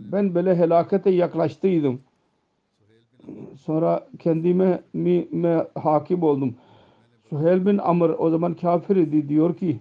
ben 0.00 0.34
böyle 0.34 0.56
helakete 0.56 1.10
yaklaştıydım. 1.10 2.00
Sonra 3.56 4.06
kendime 4.18 4.82
mi, 4.92 5.28
mi 5.30 5.62
hakim 5.74 6.22
oldum. 6.22 6.54
Suheyl 7.30 7.66
bin 7.66 7.78
Amr 7.78 8.10
o 8.18 8.30
zaman 8.30 8.54
kafir 8.54 8.96
idi 8.96 9.28
diyor 9.28 9.56
ki 9.56 9.80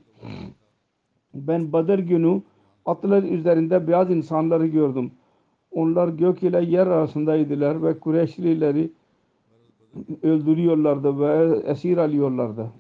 ben 1.33 1.73
Badr 1.73 1.99
günü 1.99 2.41
atlar 2.85 3.23
üzerinde 3.23 3.87
beyaz 3.87 4.11
insanları 4.11 4.67
gördüm. 4.67 5.11
Onlar 5.71 6.07
gök 6.07 6.43
ile 6.43 6.65
yer 6.65 6.87
arasındaydılar 6.87 7.83
ve 7.83 7.99
Kureyşlileri 7.99 8.91
öldürüyorlardı 10.23 11.19
ve 11.19 11.57
esir 11.65 11.97
alıyorlardı. 11.97 12.71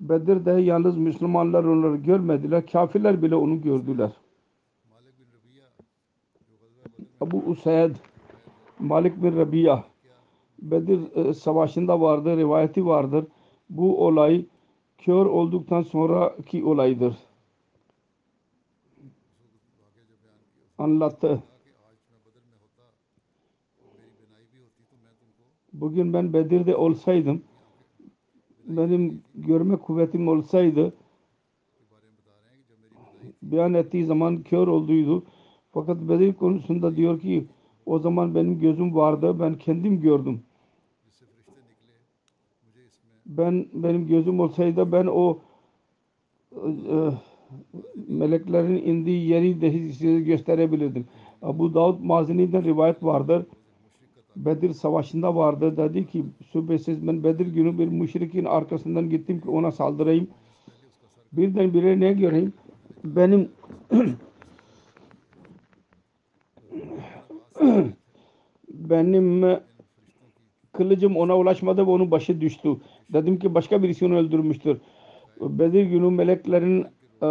Bedir'de 0.00 0.50
yalnız 0.50 0.96
Müslümanlar 0.96 1.64
onları 1.64 1.96
görmediler. 1.96 2.66
Kafirler 2.66 3.22
bile 3.22 3.34
onu 3.34 3.62
gördüler. 3.62 4.10
Abu 7.24 7.38
Usaid 7.46 7.96
Malik 8.78 9.22
bin 9.22 9.36
Rabia 9.36 9.84
Bedir 10.58 11.16
e, 11.16 11.34
savaşında 11.34 12.00
vardır, 12.00 12.36
rivayeti 12.36 12.86
vardır. 12.86 13.26
Bu 13.70 14.06
olay 14.06 14.46
kör 14.98 15.26
olduktan 15.26 15.82
sonraki 15.82 16.64
olaydır. 16.64 17.16
Anlattı. 20.78 21.42
Bugün 25.72 26.12
ben 26.12 26.32
Bedir'de 26.32 26.76
olsaydım 26.76 27.42
benim 28.64 29.22
görme 29.34 29.76
kuvvetim 29.76 30.28
olsaydı 30.28 30.94
beyan 33.42 33.74
ettiği 33.74 34.04
zaman 34.04 34.42
kör 34.42 34.68
olduydu. 34.68 35.24
Fakat 35.74 35.96
Bedir 36.08 36.34
konusunda 36.34 36.96
diyor 36.96 37.20
ki 37.20 37.46
o 37.86 37.98
zaman 37.98 38.34
benim 38.34 38.60
gözüm 38.60 38.94
vardı. 38.94 39.40
Ben 39.40 39.54
kendim 39.54 40.00
gördüm. 40.00 40.40
Ben 43.26 43.66
benim 43.74 44.06
gözüm 44.06 44.40
olsaydı 44.40 44.92
ben 44.92 45.06
o 45.06 45.38
e, 46.56 47.10
meleklerin 48.08 48.76
indiği 48.76 49.28
yeri 49.28 49.60
de 49.60 49.70
size 49.70 50.20
gösterebilirdim. 50.20 51.06
Abu 51.42 51.74
Davud 51.74 52.00
Mazini'den 52.00 52.64
rivayet 52.64 53.04
vardır. 53.04 53.46
Bedir 54.36 54.72
savaşında 54.72 55.36
vardı. 55.36 55.76
Dedi 55.76 56.06
ki 56.06 56.24
şüphesiz 56.52 57.06
ben 57.06 57.24
Bedir 57.24 57.46
günü 57.46 57.78
bir 57.78 57.88
müşrikin 57.88 58.44
arkasından 58.44 59.10
gittim 59.10 59.40
ki 59.40 59.50
ona 59.50 59.72
saldırayım. 59.72 60.28
Birdenbire 61.32 62.00
ne 62.00 62.12
göreyim? 62.12 62.52
Benim 63.04 63.48
benim 68.68 69.44
e, 69.44 69.60
kılıcım 70.72 71.16
ona 71.16 71.38
ulaşmadı 71.38 71.86
ve 71.86 71.90
onun 71.90 72.10
başı 72.10 72.40
düştü. 72.40 72.76
Dedim 73.12 73.38
ki 73.38 73.54
başka 73.54 73.82
birisi 73.82 74.06
onu 74.06 74.16
öldürmüştür. 74.16 74.80
Bedir 75.40 75.84
günü 75.84 76.10
meleklerin 76.10 76.86
e, 77.22 77.26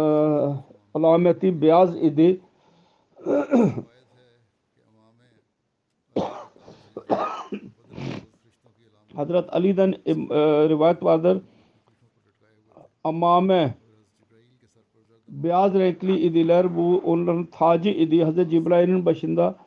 alameti 0.94 1.62
beyaz 1.62 1.96
idi. 1.96 2.40
Hazret 9.14 9.54
Ali'den 9.54 9.94
e, 10.06 10.14
rivayet 10.68 11.02
vardır. 11.02 11.42
Amame 13.04 13.74
beyaz 15.28 15.74
renkli 15.74 16.18
idiler. 16.18 16.76
Bu 16.76 17.02
onların 17.04 17.44
tacı 17.44 17.90
idi. 17.90 18.24
Hazret 18.24 18.50
Cibrail'in 18.50 19.06
başında 19.06 19.56
e, 19.58 19.63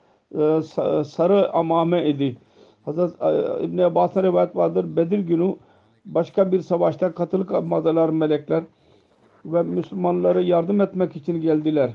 sarı 1.06 1.54
amame 1.54 2.10
idi. 2.10 2.38
Hazret 2.86 3.22
e, 3.22 3.63
İbn 3.63 3.78
Abbas'a 3.78 4.24
rivayet 4.24 4.56
vardır. 4.56 4.96
Bedir 4.96 5.20
günü 5.20 5.56
başka 6.06 6.52
bir 6.52 6.62
savaşta 6.62 7.12
katılmadılar 7.12 8.10
melekler 8.10 8.63
ve 9.46 9.63
Müslümanlara 9.63 10.42
yardım 10.42 10.82
etmek 10.82 11.16
için 11.16 11.42
geldiler. 11.42 11.94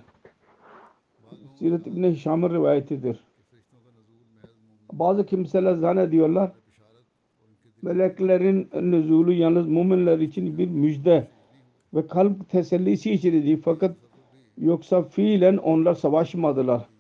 Siret 1.59 1.87
İbn 1.87 2.05
Hişam'ın 2.05 2.51
rivayetidir. 2.51 3.21
Bazı 4.93 5.27
kimseler 5.27 5.75
zannediyorlar 5.75 6.53
meleklerin 7.83 8.71
nüzulu 8.83 9.33
yalnız 9.33 9.69
müminler 9.69 10.19
için 10.19 10.59
bir 10.59 10.69
müjde 10.69 11.29
ve 11.95 12.07
kalp 12.07 12.49
tesellisi 12.49 13.13
içindir. 13.13 13.61
Fakat 13.65 13.97
yoksa 14.59 15.03
fiilen 15.03 15.57
onlar 15.57 15.95
savaşmadılar. 15.95 16.92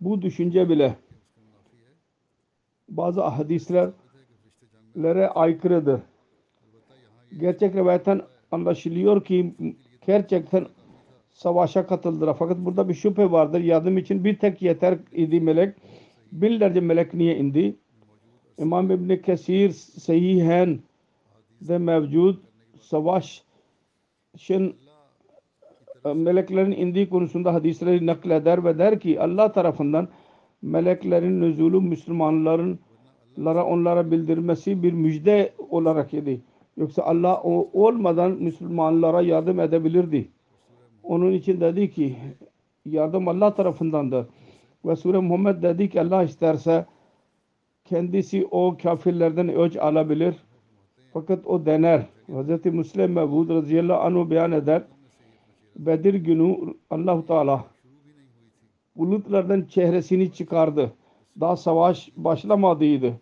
Bu 0.00 0.22
düşünce 0.22 0.68
bile 0.68 0.96
bazı 2.88 3.20
hadislere 3.20 3.92
aykırıdır. 5.34 6.00
Gerçek 7.40 7.74
rivayetten 7.74 8.22
anlaşılıyor 8.52 9.24
ki 9.24 9.54
gerçekten 10.06 10.66
savaşa 11.30 11.86
katıldılar. 11.86 12.36
Fakat 12.38 12.58
burada 12.58 12.88
bir 12.88 12.94
şüphe 12.94 13.30
vardır. 13.30 13.60
Yardım 13.60 13.98
için 13.98 14.24
bir 14.24 14.38
tek 14.38 14.62
yeter 14.62 14.98
idi 15.12 15.40
melek. 15.40 15.76
Binlerce 16.32 16.80
melek 16.80 17.14
niye 17.14 17.36
indi? 17.36 17.76
İmam 18.58 18.90
İbn 18.90 19.16
Kesir 19.22 19.70
Sehihen 19.70 20.80
de 21.60 21.78
mevcut 21.78 22.44
savaşın 22.80 23.44
meleklerin 26.04 26.72
indiği 26.72 27.08
konusunda 27.08 27.54
hadisleri 27.54 28.06
nakleder 28.06 28.64
ve 28.64 28.78
der 28.78 29.00
ki 29.00 29.20
Allah 29.20 29.52
tarafından 29.52 30.08
meleklerin 30.62 31.40
nüzulu 31.40 31.80
Müslümanların 31.80 32.78
onlara 33.46 34.10
bildirmesi 34.10 34.82
bir 34.82 34.92
müjde 34.92 35.52
olarak 35.70 36.14
idi. 36.14 36.40
Yoksa 36.76 37.02
Allah 37.02 37.40
o 37.44 37.70
olmadan 37.72 38.32
Müslümanlara 38.32 39.20
yardım 39.22 39.60
edebilirdi. 39.60 40.28
Onun 41.02 41.32
için 41.32 41.60
dedi 41.60 41.90
ki 41.90 42.16
yardım 42.86 43.28
Allah 43.28 43.54
tarafındandır. 43.54 44.26
Ve 44.84 44.96
Sure 44.96 45.18
Muhammed 45.18 45.62
dedi 45.62 45.88
ki 45.88 46.00
Allah 46.00 46.22
isterse 46.22 46.86
kendisi 47.84 48.48
o 48.50 48.76
kafirlerden 48.82 49.48
öç 49.48 49.76
alabilir. 49.76 50.34
Fakat 51.12 51.46
o 51.46 51.66
dener. 51.66 52.06
Hz. 52.28 52.64
Müslim 52.64 53.12
Mevud 53.12 53.50
radıyallahu 53.50 54.00
anhu 54.00 54.30
beyan 54.30 54.52
eder. 54.52 54.82
Bedir 55.86 56.14
günü 56.14 56.74
allah 56.90 57.26
Teala 57.26 57.64
bulutlardan 58.96 59.62
çehresini 59.62 60.32
çıkardı. 60.32 60.92
Daha 61.40 61.56
savaş 61.56 62.10
başlamadıydı 62.16 63.20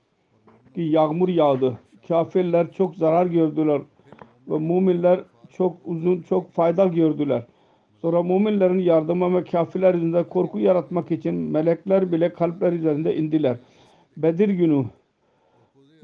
ki 0.74 0.80
yağmur 0.80 1.28
yağdı. 1.28 1.78
Kafirler 2.08 2.72
çok 2.72 2.96
zarar 2.96 3.26
gördüler 3.26 3.82
ve 4.48 4.58
müminler 4.58 5.20
çok 5.56 5.76
uzun 5.84 6.22
çok 6.22 6.52
fayda 6.52 6.86
gördüler. 6.86 7.46
Sonra 8.00 8.22
müminlerin 8.22 8.78
yardımı 8.78 9.36
ve 9.36 9.44
kafirler 9.44 9.94
üzerinde 9.94 10.28
korku 10.28 10.58
yaratmak 10.58 11.10
için 11.10 11.34
melekler 11.34 12.12
bile 12.12 12.32
kalpler 12.32 12.72
üzerinde 12.72 13.16
indiler. 13.16 13.56
Bedir 14.16 14.48
günü 14.48 14.84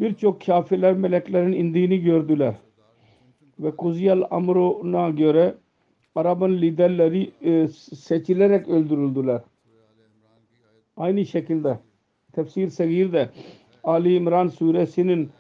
birçok 0.01 0.41
kafirler 0.47 0.95
meleklerin 0.95 1.53
indiğini 1.53 2.01
gördüler. 2.01 2.55
Ve 3.59 3.71
Kuziyal 3.71 4.23
Amru'na 4.31 5.11
göre 5.11 5.55
Arap'ın 6.15 6.53
liderleri 6.53 7.31
e, 7.43 7.69
seçilerek 7.97 8.69
öldürüldüler. 8.69 9.41
Aynı 10.97 11.27
şekilde 11.27 11.79
Tefsir 12.33 12.71
Sagir'de 12.71 13.31
Ali 13.85 14.15
İmran 14.15 14.49
suresinin 14.49 15.31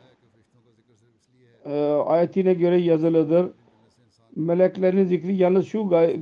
e, 1.64 1.80
ayetine 2.06 2.54
göre 2.54 2.76
yazılıdır. 2.80 3.50
Meleklerin 4.36 5.04
zikri 5.04 5.36
yalnız 5.36 5.66
şu 5.66 5.88
gaye, 5.88 6.20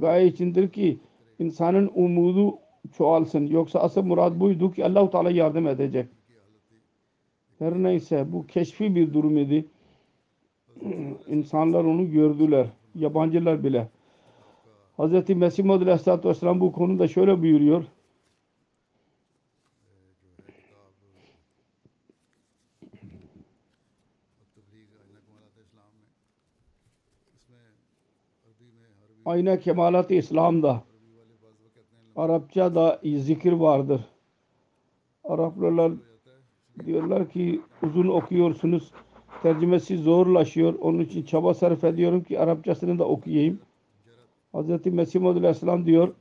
gaye 0.00 0.26
içindir 0.26 0.68
ki 0.68 0.98
insanın 1.38 1.90
umudu 1.94 2.58
çoğalsın. 2.96 3.46
Yoksa 3.46 3.80
asıl 3.80 4.02
murad 4.02 4.40
buydu 4.40 4.72
ki 4.72 4.84
Allah-u 4.84 5.10
Teala 5.10 5.30
yardım 5.30 5.66
edecek. 5.66 6.08
Her 7.58 7.82
neyse 7.82 8.26
bu 8.32 8.46
keşfi 8.46 8.94
bir 8.94 9.14
durum 9.14 9.38
idi. 9.38 9.64
İnsanlar 11.28 11.84
onu 11.84 12.10
gördüler 12.10 12.66
yabancılar 12.96 13.64
bile. 13.64 13.88
Hz. 14.98 15.28
Mesih 15.28 15.64
Maud 15.64 15.80
Aleyhisselatü 15.82 16.28
Vesselam 16.28 16.60
bu 16.60 16.72
konuda 16.72 17.08
şöyle 17.08 17.42
buyuruyor. 17.42 17.84
Ayna 29.24 29.60
kemalat 29.60 30.10
İslam'da 30.10 30.82
Arapça'da 32.16 33.00
zikir 33.04 33.52
vardır. 33.52 34.00
Araplar 35.24 35.92
diyorlar 36.86 37.30
ki 37.30 37.60
uzun 37.82 38.08
okuyorsunuz 38.08 38.92
Tercümesi 39.42 39.98
zorlaşıyor. 39.98 40.74
Onun 40.80 40.98
için 40.98 41.22
çaba 41.22 41.54
sarf 41.54 41.84
ediyorum 41.84 42.22
ki 42.22 42.40
Arapçasını 42.40 42.98
da 42.98 43.04
okuyayım. 43.08 43.60
Hz. 44.54 44.86
Mesih 44.86 45.20
Muhammed 45.20 45.40
Aleyhisselam 45.40 45.86
diyor 45.86 46.14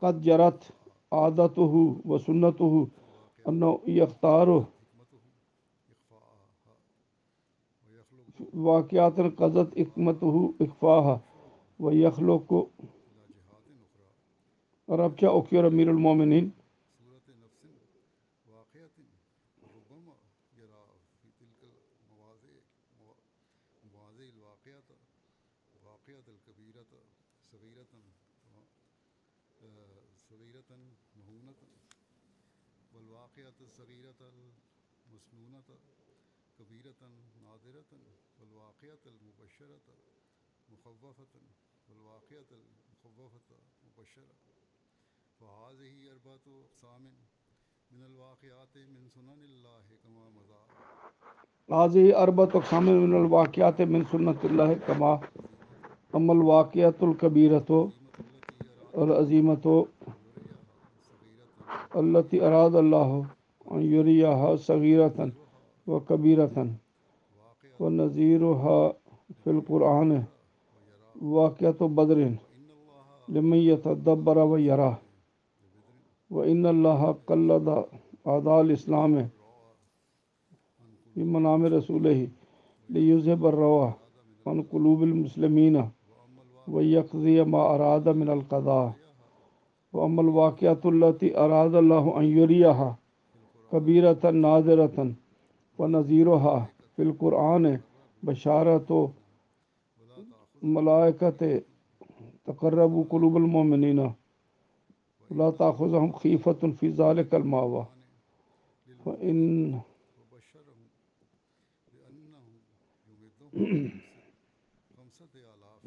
kad 0.00 0.22
cerat 0.22 0.72
adatuhu 1.10 1.98
ve 2.04 2.18
sunnatuhu 2.18 2.90
ennehu 3.46 3.82
yaktaru 3.86 4.66
vakiatın 8.54 9.30
kazat 9.30 9.78
ikmetuhu 9.78 10.54
ikfaha 10.60 11.20
ve 11.80 11.94
yahluku 11.94 12.70
Arapça 14.88 15.30
okuyor 15.30 15.64
Emirül 15.64 15.98
Muminin. 15.98 16.52
صغیرت 33.76 34.22
المصنونت 34.22 35.70
کبیرت 36.58 37.02
نادرت 37.42 37.92
الواقعت 38.40 39.06
المبشرت 39.06 39.90
مخوفت 40.68 41.36
الواقعت 41.88 42.52
المخوفت 42.52 43.52
مبشرہ 43.84 44.32
فحاظ 45.40 45.80
ہی 45.80 46.08
اربات 46.10 46.48
و 46.48 46.60
اقسامن 46.60 47.12
من 47.90 48.02
الواقعات 48.04 48.76
من 48.76 49.06
سنن 49.14 49.42
اللہ 49.42 49.92
کما 50.02 50.28
مزا 50.30 50.64
حاضی 51.68 52.12
اربت 52.24 52.56
اقسام 52.56 52.84
من 52.86 53.14
الواقعات 53.14 53.80
من 53.90 54.04
سنت 54.10 54.44
اللہ 54.44 54.74
کما 54.86 55.14
ام 56.14 56.30
الواقعت 56.30 57.02
القبیرت 57.02 57.70
العظیمت 59.04 59.66
التي 61.94 62.40
اراد 62.42 62.74
اللہ 62.74 63.18
ان 63.66 63.82
یریہا 63.82 64.54
صغیرتن 64.66 65.30
و 65.86 65.98
کبیرتن 66.00 66.68
و 67.80 67.88
نظیرہا 67.90 68.78
فی 69.44 69.50
القرآن 69.50 70.12
واقعت 71.16 71.82
و 71.82 71.88
بدرن 71.88 72.34
لمیت 73.28 73.86
دبر 74.06 74.36
و 74.36 74.58
یرا 74.58 74.90
و 76.30 76.40
ان 76.42 76.66
اللہ 76.66 77.12
قلد 77.26 77.68
اعدال 77.68 78.70
اسلام 78.70 79.16
منام 81.16 81.64
رسولہی 81.64 82.18
ہی 82.20 82.26
لیز 82.90 83.28
بروا 83.40 83.90
من 84.46 84.62
قلوب 84.62 85.02
المسلمین 85.02 85.76
و 86.68 86.82
یقضی 86.82 87.42
ما 87.42 87.62
اراد 87.64 88.06
من 88.06 88.28
القضاء. 88.28 88.88
و 89.94 90.00
ام 90.00 90.18
اللہ 90.18 91.10
تی 91.20 91.34
اراد 91.36 91.74
اللہ 91.74 92.08
ان 92.14 92.24
یریہا 92.24 92.94
کبیرتاً 93.70 94.30
ناظرتاً 94.30 95.10
و 95.78 95.86
نظیر 95.86 96.28
و 96.28 96.36
ہا 96.36 96.58
بالقرآن 96.98 97.66
بشارت 98.26 98.90
و 98.90 99.06
ملائکت، 100.62 101.42
تقرب 102.44 102.92
قلوب 103.10 103.36
المومنین 103.36 103.98
لا 105.30 105.50
تاخذهم 105.50 106.12
خیفة 106.12 106.72
فی 106.80 106.88
ذلك 106.88 107.34
الماوى 107.34 107.84
فإن 109.04 109.80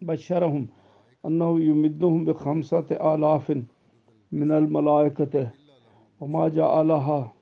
بشرهم 0.01 0.67
أنه 1.25 1.59
يمدهم 1.59 2.25
بخمسة 2.25 2.85
آلاف 3.13 3.51
من 4.31 4.51
الملائكة 4.51 5.51
وما 6.21 6.47
جعلها 6.47 7.33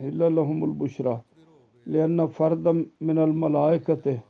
لهم 0.00 0.64
البشرى 0.64 1.22
لأن 1.86 2.26
فردا 2.26 2.86
من 3.00 3.18
الملائكة 3.18 4.20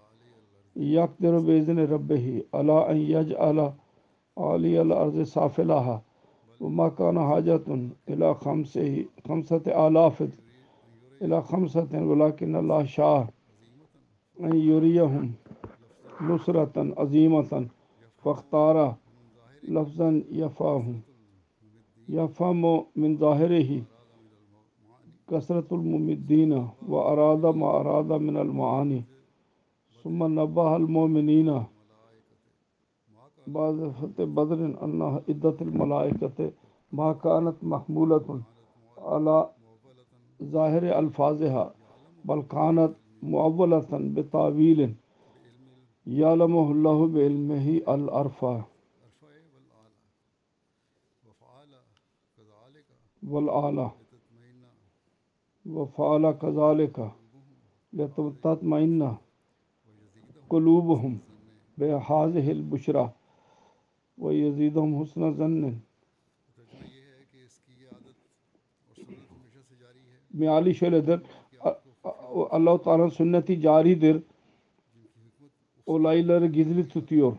يقدر 0.76 1.38
بإذن 1.38 1.78
ربه 1.78 2.42
على 2.54 2.90
أن 2.90 2.96
يجعل 2.96 3.72
عالي 4.38 4.82
الأرض 4.82 5.22
سافلها 5.22 6.02
وما 6.60 6.88
كان 6.88 7.20
حاجة 7.20 7.90
إلى 8.08 8.34
خمسة 8.34 9.04
خمسة 9.28 9.86
آلاف 9.86 10.28
إلى 11.22 11.42
خمسة 11.42 11.88
ولكن 11.92 12.56
الله 12.56 12.84
شاء 12.84 13.28
أن 14.40 14.56
يريهم 14.56 15.32
نصرة 16.20 16.94
عظيمة 17.00 17.68
فاختار 18.16 18.96
لفظا 19.68 20.22
يفاهم 20.30 21.00
يفهم 22.08 22.84
من 22.96 23.16
ظاهره 23.16 23.82
کثرت 25.28 25.72
المدین 25.72 26.52
و 26.88 26.98
ارادہ 26.98 27.50
ما 27.56 27.70
ارادہ 27.70 28.18
من 28.20 28.36
المعانی 28.36 29.00
ثم 30.04 30.26
نبہ 30.32 30.68
المومنین 30.74 31.48
بعض 33.46 33.80
فتح 33.98 34.30
بدر 34.34 34.62
ان 34.64 35.02
عدت 35.02 35.62
الملائکت 35.62 36.40
ما 36.92 37.12
کانت 37.24 37.64
محمولت 37.64 38.30
على 38.96 39.36
ظاہر 40.40 40.88
الفاظها 40.92 41.66
بل 42.24 42.40
کانت 42.48 42.96
معولتا 43.22 43.96
بتاویل 44.14 44.86
یعلمہ 46.06 46.66
اللہ 46.70 47.04
بعلمہ 47.12 47.78
العرفہ 47.90 48.56
والعالہ 53.22 53.88
ve 55.66 55.86
faala 55.86 56.38
kazalika 56.38 57.12
letabtat 57.98 58.62
mainna 58.62 59.18
kulubuhum 60.48 61.20
ve 61.78 61.92
hazihil 61.92 62.70
buşra 62.70 63.12
ve 64.18 64.34
yezidhum 64.34 65.00
husna 65.00 65.32
zannin 65.32 65.76
meali 70.36 70.74
şöyledir. 70.74 71.20
Allah-u 72.50 72.82
Teala'nın 72.82 73.08
sünneti 73.08 73.60
caridir. 73.60 74.22
Olayları 75.86 76.46
gizli 76.46 76.88
tutuyor. 76.88 77.36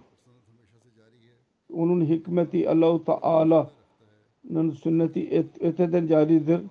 Onun 1.73 2.05
hikmeti 2.05 2.69
Allah-u 2.69 3.03
Teala'nın 3.03 4.71
sünneti 4.71 5.45
öteden 5.59 6.03
et, 6.03 6.09
caridir. 6.09 6.61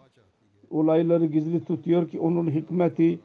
Olayları 0.71 1.27
gizli 1.27 1.65
tutuyor 1.65 2.09
ki 2.09 2.21
onun 2.21 2.51
hikmeti 2.51 3.19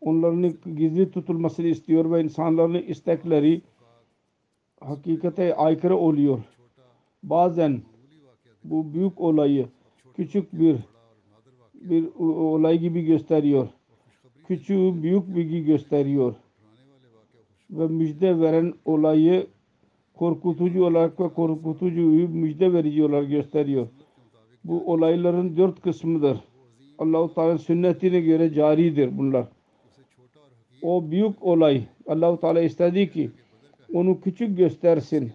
onların 0.00 0.54
gizli 0.76 1.10
tutulmasını 1.10 1.66
istiyor 1.66 2.10
ve 2.10 2.24
insanların 2.24 2.82
istekleri 2.82 3.62
hakikate 4.80 5.54
aykırı 5.54 5.96
oluyor. 5.96 6.38
Bazen 7.22 7.82
bu 8.64 8.94
büyük 8.94 9.20
olayı 9.20 9.68
küçük 10.16 10.52
bir 10.52 10.76
bir 11.74 12.08
olay 12.18 12.78
gibi 12.78 13.04
gösteriyor. 13.04 13.68
Küçüğü 14.46 15.02
büyük 15.02 15.36
bir 15.36 15.60
gösteriyor. 15.60 16.34
Ve 17.70 17.86
müjde 17.86 18.40
veren 18.40 18.74
olayı 18.84 19.46
korkutucu 20.14 20.84
olarak 20.84 21.20
ve 21.20 21.28
korkutucuyu 21.28 22.28
müjde 22.28 22.72
verici 22.72 23.04
olarak 23.04 23.30
gösteriyor. 23.30 23.86
Bu 24.64 24.92
olayların 24.92 25.56
dört 25.56 25.80
kısmıdır. 25.80 26.40
Allah-u 26.98 27.34
Teala 27.34 27.58
sünnetine 27.58 28.20
göre 28.20 28.52
caridir 28.52 29.18
bunlar. 29.18 29.46
O 30.82 31.10
büyük 31.10 31.42
olay 31.42 31.82
Allah-u 32.06 32.40
Teala 32.40 32.60
istedi 32.60 33.10
ki 33.10 33.30
onu 33.92 34.20
küçük 34.20 34.56
göstersin. 34.56 35.32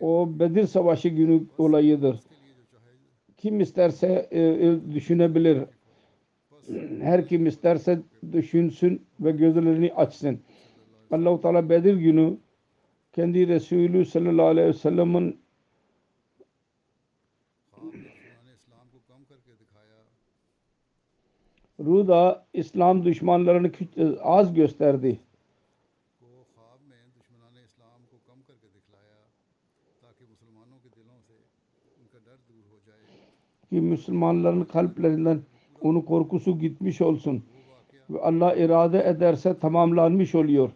O 0.00 0.28
Bedir 0.38 0.66
Savaşı 0.66 1.08
günü 1.08 1.42
olayıdır. 1.58 2.20
Kim 3.36 3.60
isterse 3.60 4.28
e, 4.30 4.40
e, 4.42 4.94
düşünebilir. 4.94 5.58
Her 7.00 7.28
kim 7.28 7.46
isterse 7.46 8.00
düşünsün 8.32 9.02
ve 9.20 9.30
gözlerini 9.30 9.92
açsın. 9.92 10.40
Allah-u 11.10 11.40
Teala 11.40 11.70
Bedir 11.70 11.96
günü 11.96 12.36
kendi 13.12 13.48
Resulü 13.48 14.04
sallallahu 14.04 14.46
aleyhi 14.46 14.68
ve 14.68 14.72
sellem'in 14.72 15.41
Ruh 21.80 22.08
da 22.08 22.46
İslam 22.54 23.04
düşmanlarını 23.04 23.70
e, 23.96 24.18
az 24.20 24.54
gösterdi. 24.54 25.20
Ki 33.70 33.80
Müslümanların 33.80 34.64
kalplerinden 34.64 35.40
onun 35.80 36.00
korkusu 36.00 36.58
gitmiş 36.58 37.00
olsun. 37.00 37.44
Ve 38.10 38.20
Allah 38.20 38.54
irade 38.54 39.08
ederse 39.08 39.58
tamamlanmış 39.58 40.34
oluyor. 40.34 40.70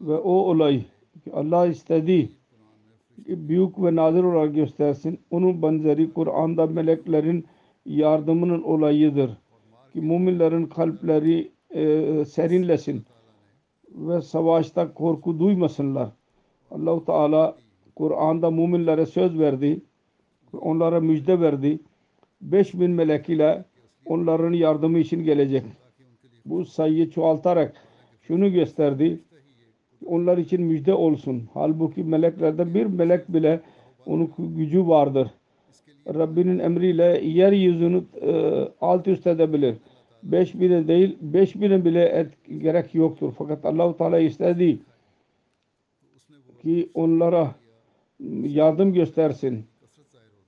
Ve 0.00 0.14
o 0.14 0.32
olay 0.32 0.84
Allah 1.32 1.66
istediği 1.66 2.30
büyük 3.18 3.82
ve 3.82 3.96
nadir 3.96 4.22
olarak 4.22 4.54
göstersin. 4.54 5.20
Onun 5.30 5.62
benzeri 5.62 6.12
Kur'an'da 6.12 6.66
meleklerin 6.66 7.46
yardımının 7.86 8.62
olayıdır. 8.62 9.30
Ki 9.94 10.00
müminlerin 10.00 10.66
kalpleri 10.66 11.52
e, 11.70 12.24
serinlesin 12.24 13.04
ve 13.88 14.22
savaşta 14.22 14.94
korku 14.94 15.38
duymasınlar. 15.38 16.08
Allahu 16.70 17.04
Teala 17.04 17.56
Kur'an'da 17.96 18.50
müminlere 18.50 19.06
söz 19.06 19.38
verdi. 19.38 19.80
Onlara 20.52 21.00
müjde 21.00 21.40
verdi. 21.40 21.78
5000 22.40 22.90
melek 22.90 23.28
ile 23.28 23.64
onların 24.06 24.52
yardımı 24.52 24.98
için 24.98 25.24
gelecek. 25.24 25.64
Bu 26.44 26.64
sayıyı 26.64 27.10
çoğaltarak 27.10 27.74
şunu 28.20 28.52
gösterdi. 28.52 29.20
Onlar 30.06 30.38
için 30.38 30.62
müjde 30.62 30.94
olsun. 30.94 31.48
Halbuki 31.54 32.04
meleklerden 32.04 32.74
bir 32.74 32.86
melek 32.86 33.28
bile 33.28 33.60
onun 34.06 34.30
gücü 34.38 34.88
vardır. 34.88 35.30
Rabbinin 36.08 36.58
emriyle 36.58 37.20
yeryüzünü 37.24 38.04
e, 38.22 38.32
alt 38.80 39.08
üst 39.08 39.26
edebilir. 39.26 39.74
5000'e 40.30 40.88
değil 40.88 41.18
5000'e 41.32 41.84
bile 41.84 42.04
et, 42.04 42.30
gerek 42.62 42.94
yoktur. 42.94 43.32
Fakat 43.38 43.64
Allah-u 43.64 43.96
Teala 43.96 44.18
istedi 44.18 44.78
ki 46.62 46.90
onlara 46.94 47.54
yardım 48.42 48.92
göstersin. 48.92 49.64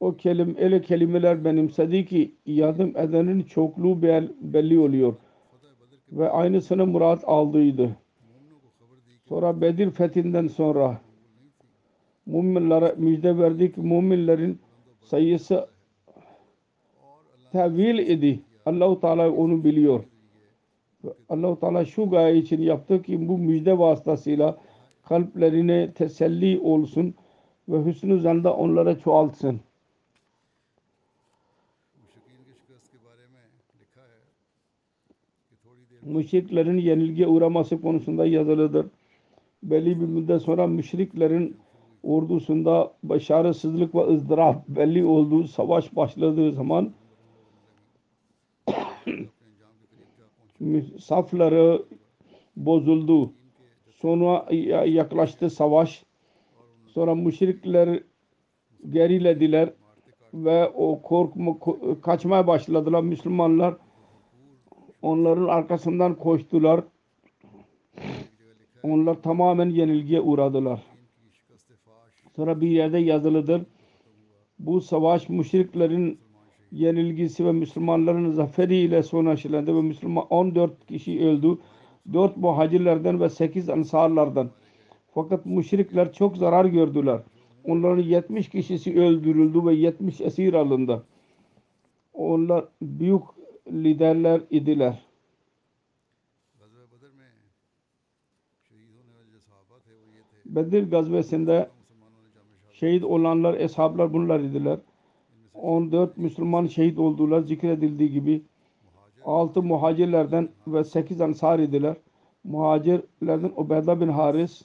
O 0.00 0.16
kelim, 0.16 0.56
öyle 0.60 0.80
kelimeler 0.80 1.44
benimsedi 1.44 2.04
ki 2.04 2.34
yardım 2.46 2.96
edenin 2.96 3.42
çokluğu 3.42 4.02
bel- 4.02 4.32
belli 4.40 4.78
oluyor. 4.78 5.14
Ve 6.12 6.30
aynısını 6.30 6.86
murat 6.86 7.24
aldıydı. 7.26 7.96
Sonra 9.28 9.60
Bedir 9.60 9.90
fethinden 9.90 10.46
sonra 10.46 11.00
müminlere 12.26 12.94
müjde 12.96 13.38
verdi 13.38 13.72
ki 13.72 13.80
müminlerin 13.80 14.58
sayısı 15.06 15.68
tevil 17.52 17.98
idi. 17.98 18.40
Allahu 18.66 19.00
Teala 19.00 19.30
onu 19.30 19.64
biliyor. 19.64 20.04
Allahu 21.28 21.60
Teala 21.60 21.84
şu 21.84 22.10
gaye 22.10 22.36
için 22.36 22.62
yaptı 22.62 23.02
ki 23.02 23.28
bu 23.28 23.38
müjde 23.38 23.78
vasıtasıyla 23.78 24.58
kalplerine 25.02 25.92
teselli 25.92 26.60
olsun 26.60 27.14
ve 27.68 27.84
hüsnü 27.84 28.20
zanda 28.20 28.56
onlara 28.56 28.98
çoğaltsın. 28.98 29.60
Müşriklerin 36.02 36.78
yenilgiye 36.78 37.26
uğraması 37.26 37.80
konusunda 37.80 38.26
yazılıdır. 38.26 38.86
Belli 39.62 40.00
bir 40.00 40.06
müddet 40.06 40.42
sonra 40.42 40.66
müşriklerin 40.66 41.56
ordusunda 42.06 42.92
başarısızlık 43.02 43.94
ve 43.94 44.06
ızdırap 44.06 44.68
belli 44.68 45.04
olduğu 45.04 45.44
savaş 45.48 45.96
başladığı 45.96 46.52
zaman 46.52 46.92
safları 51.00 51.82
bozuldu. 52.56 53.32
Sonra 54.00 54.46
ya- 54.50 54.84
yaklaştı 54.84 55.50
savaş. 55.50 56.04
Sonra 56.86 57.14
müşrikler 57.14 58.02
gerilediler 58.90 59.72
ve 60.34 60.68
o 60.68 61.02
korkma 61.02 61.50
ko- 61.50 62.00
kaçmaya 62.00 62.46
başladılar 62.46 63.02
Müslümanlar. 63.02 63.74
Onların 65.02 65.48
arkasından 65.48 66.14
koştular. 66.14 66.80
Onlar 68.82 69.22
tamamen 69.22 69.70
yenilgiye 69.70 70.20
uğradılar. 70.20 70.82
Sonra 72.36 72.60
bir 72.60 72.68
yerde 72.68 72.98
yazılıdır. 72.98 73.62
Bu 74.58 74.80
savaş 74.80 75.28
müşriklerin 75.28 76.18
yenilgisi 76.72 77.46
ve 77.46 77.52
Müslümanların 77.52 78.30
zaferiyle 78.30 79.02
sonuçlandı 79.02 79.76
ve 79.76 79.82
Müslüman 79.82 80.26
14 80.30 80.86
kişi 80.86 81.20
öldü. 81.26 81.58
4 82.12 82.36
muhacirlerden 82.36 83.20
ve 83.20 83.28
8 83.28 83.68
ansarlardan. 83.68 84.50
Fakat 85.14 85.46
müşrikler 85.46 86.12
çok 86.12 86.36
zarar 86.36 86.64
gördüler. 86.64 87.20
Onların 87.64 88.02
70 88.02 88.48
kişisi 88.48 89.00
öldürüldü 89.00 89.66
ve 89.66 89.74
70 89.74 90.20
esir 90.20 90.54
alındı. 90.54 91.06
Onlar 92.14 92.64
büyük 92.82 93.22
liderler 93.68 94.40
idiler. 94.50 95.06
Bedir 100.46 100.90
gazvesinde 100.90 101.68
şehit 102.80 103.04
olanlar, 103.04 103.54
eshablar 103.54 104.12
bunlar 104.12 104.40
idiler. 104.40 104.78
14 105.54 106.16
Müslüman 106.16 106.66
şehit 106.66 106.98
oldular 106.98 107.40
zikredildiği 107.40 108.10
gibi. 108.10 108.42
6 109.24 109.62
muhacirlerden 109.62 110.48
ve 110.66 110.84
8 110.84 111.20
ansar 111.20 111.58
idiler. 111.58 111.96
Muhacirlerden 112.44 113.52
Ubeyda 113.56 114.00
bin 114.00 114.08
Haris 114.08 114.62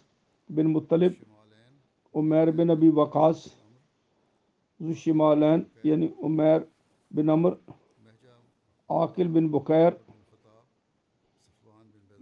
bin 0.49 0.69
Muttalib, 0.69 1.13
Ömer 2.13 2.57
bin 2.57 2.67
Abi 2.67 2.95
Vakas, 2.95 3.47
Züşimalen 4.81 5.65
yani 5.83 6.13
Ömer 6.23 6.63
bin 7.11 7.27
Amr, 7.27 7.53
Akil 8.89 9.35
bin 9.35 9.53
Bukayr, 9.53 9.93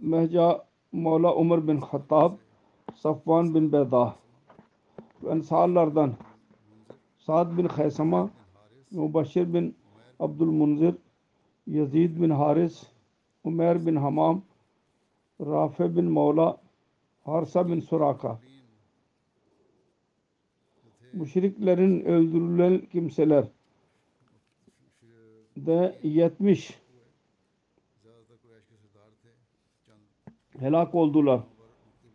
Mehca 0.00 0.64
Mevla 0.92 1.34
Umar 1.34 1.68
bin 1.68 1.76
Hattab, 1.76 2.32
Safvan 2.94 3.54
bin 3.54 3.72
Beda. 3.72 4.20
Ensarlardan 5.28 6.14
Saad 7.18 7.58
bin 7.58 7.64
Haysama, 7.64 8.30
Mubaşir 8.90 9.54
bin 9.54 9.76
Abdülmunzir, 10.20 10.94
Yazid 11.66 12.20
bin 12.20 12.30
Haris, 12.30 12.86
Umer 13.44 13.86
bin 13.86 13.96
Hamam, 13.96 14.42
Rafe 15.40 15.96
bin 15.96 16.04
Mevla, 16.04 16.60
Harsa 17.24 17.68
bin 17.68 17.80
Suraka. 17.80 18.40
Müşriklerin 21.12 22.04
öldürülen 22.04 22.80
kimseler 22.92 23.44
de 25.56 25.98
70 26.02 26.80
helak 30.58 30.94
oldular. 30.94 31.40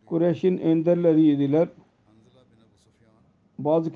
Kureyş'in 0.06 0.58
önderleriydiler. 0.58 1.70
بعض 3.60 3.88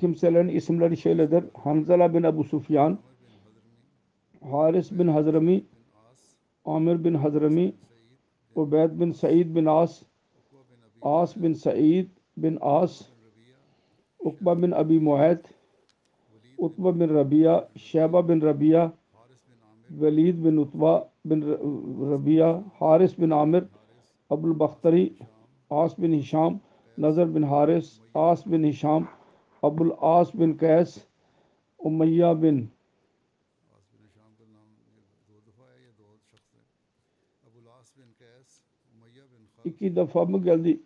اسمل 0.48 0.94
شیل 0.94 1.20
حنزلہ 1.66 2.04
بن 2.04 2.24
ابو 2.24 2.42
سفیان 2.42 2.94
حارث 4.42 4.92
بن 4.92 5.08
حضر 5.08 5.38
عامر 6.66 6.96
بن 6.96 7.16
حضر 7.16 7.46
عبید 8.56 8.90
بن 8.90 9.12
سعید 9.12 9.52
بن 9.54 9.68
آس 9.68 10.04
آس 11.00 11.38
بن 11.38 11.54
سعید 11.54 12.06
بن 12.36 12.56
آس 12.60 13.02
اتبا 14.20 14.52
بن 14.52 14.72
ابی 14.72 14.98
معاہد 14.98 15.36
اتبا 16.58 16.90
بن 16.90 17.10
ربیعہ 17.10 17.60
شیبہ 17.76 18.20
بن 18.20 18.42
ربیعہ 18.42 18.88
ولید 19.90 20.36
بن 20.36 20.58
اتبا 20.58 20.98
بن 21.24 21.42
ربیعہ 22.12 22.60
حارث 22.80 23.14
بن 23.18 23.32
عامر 23.32 23.60
ابوالبختری 24.30 25.08
آس 25.68 25.94
بن 25.98 26.14
اشام 26.14 26.58
نظر 26.98 27.24
بن 27.24 27.44
حارث 27.44 28.00
آس 28.14 28.46
بن 28.46 28.64
اشام 28.64 29.04
Abul 29.62 29.90
As 30.00 30.34
bin 30.34 30.54
Kays, 30.54 30.98
Umayya 31.78 32.42
bin 32.42 32.70
iki 39.64 39.96
defa 39.96 40.24
mı 40.24 40.44
geldi? 40.44 40.80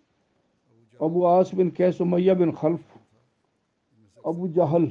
Abu 1.00 1.28
As 1.28 1.58
bin 1.58 1.70
Kays, 1.70 2.00
Umayya 2.00 2.40
bin 2.40 2.52
Khalf, 2.52 2.80
Abu 4.24 4.52
Cahal, 4.52 4.86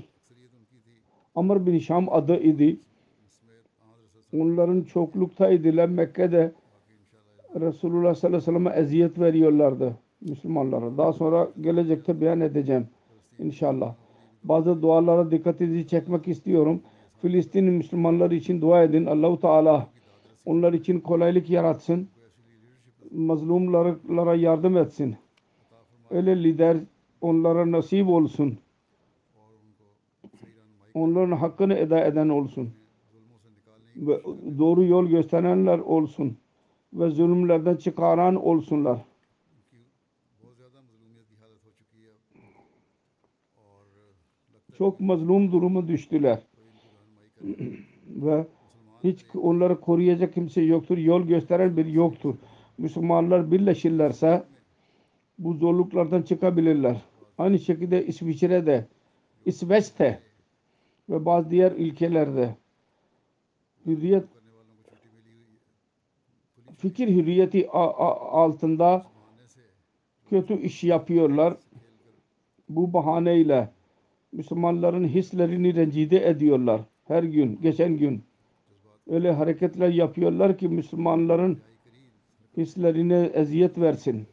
Amr 1.36 1.66
bin 1.66 1.80
Şam 1.80 2.10
adı 2.10 2.40
idi. 2.40 2.80
Onların 4.34 4.82
çoklukta 4.82 4.94
çokluktaydılar 4.94 5.90
Mekke'de. 5.90 6.52
Resulullah 7.56 8.16
sallallahu 8.16 8.38
aleyhi 8.38 8.42
ve 8.42 8.42
sellem'e 8.42 8.70
eziyet 8.70 9.20
veriyorlardı 9.20 9.98
Müslümanlara. 10.22 10.98
Daha 10.98 11.14
sonra 11.14 11.52
gelecekte 11.62 12.22
beyan 12.22 12.40
edeceğim. 12.40 12.88
İnşallah. 13.40 13.96
Bazı 14.44 14.82
dualara 14.82 15.32
dikkatinizi 15.32 15.88
çekmek 15.88 16.28
istiyorum. 16.28 16.82
Filistin 17.22 17.66
Müslümanları 17.66 18.36
için 18.36 18.62
dua 18.62 18.84
edin. 18.84 19.06
Allahu 19.06 19.40
Teala 19.40 19.88
onlar 20.46 20.74
için 20.74 21.00
kolaylık 21.00 21.50
yaratsın. 21.50 22.10
Mazlumlara 23.12 24.36
yardım 24.36 24.78
etsin. 24.78 25.16
Öyle 26.10 26.44
lider 26.44 26.78
onlara 27.22 27.72
nasip 27.72 28.10
olsun. 28.10 28.58
Onların 30.94 31.38
hakkını 31.38 31.74
eda 31.74 32.06
eden 32.06 32.30
olsun. 32.30 32.70
Ve 33.96 34.22
doğru 34.60 34.84
yol 34.84 35.06
gösterenler 35.06 35.80
olsun. 35.80 36.38
Ve 36.94 37.10
zulümlerden 37.10 37.76
çıkaran 37.76 38.36
olsunlar. 38.36 39.00
çok 44.78 45.00
mazlum 45.00 45.52
durumu 45.52 45.88
düştüler. 45.88 46.40
Ve 48.08 48.46
hiç 49.04 49.26
onları 49.36 49.80
koruyacak 49.82 50.34
kimse 50.34 50.62
yoktur. 50.62 50.98
Yol 50.98 51.22
gösteren 51.22 51.78
bir 51.78 51.86
yoktur. 51.86 52.36
Müslümanlar 52.78 53.52
birleşirlerse 53.52 54.44
bu 55.40 55.54
zorluklardan 55.54 56.22
çıkabilirler. 56.22 57.02
Aynı 57.38 57.60
şekilde 57.60 58.06
İsviçre'de, 58.06 58.88
İsveç'te 59.46 60.20
ve 61.10 61.26
bazı 61.26 61.50
diğer 61.50 61.72
ülkelerde 61.72 62.56
hürriyet 63.86 64.24
fikir 66.78 67.08
hürriyeti 67.08 67.70
altında 67.70 69.06
kötü 70.30 70.62
iş 70.62 70.84
yapıyorlar. 70.84 71.58
Bu 72.70 72.94
bahaneyle 72.94 73.73
Müslümanların 74.34 75.08
hislerini 75.08 75.76
rencide 75.76 76.30
ediyorlar. 76.30 76.82
Her 77.08 77.24
gün, 77.24 77.60
geçen 77.62 77.98
gün 77.98 78.24
öyle 79.08 79.32
hareketler 79.32 79.90
yapıyorlar 79.90 80.58
ki 80.58 80.70
Müslümanların 80.70 81.58
hislerine 82.58 83.32
eziyet 83.34 83.78
versin. 83.78 84.28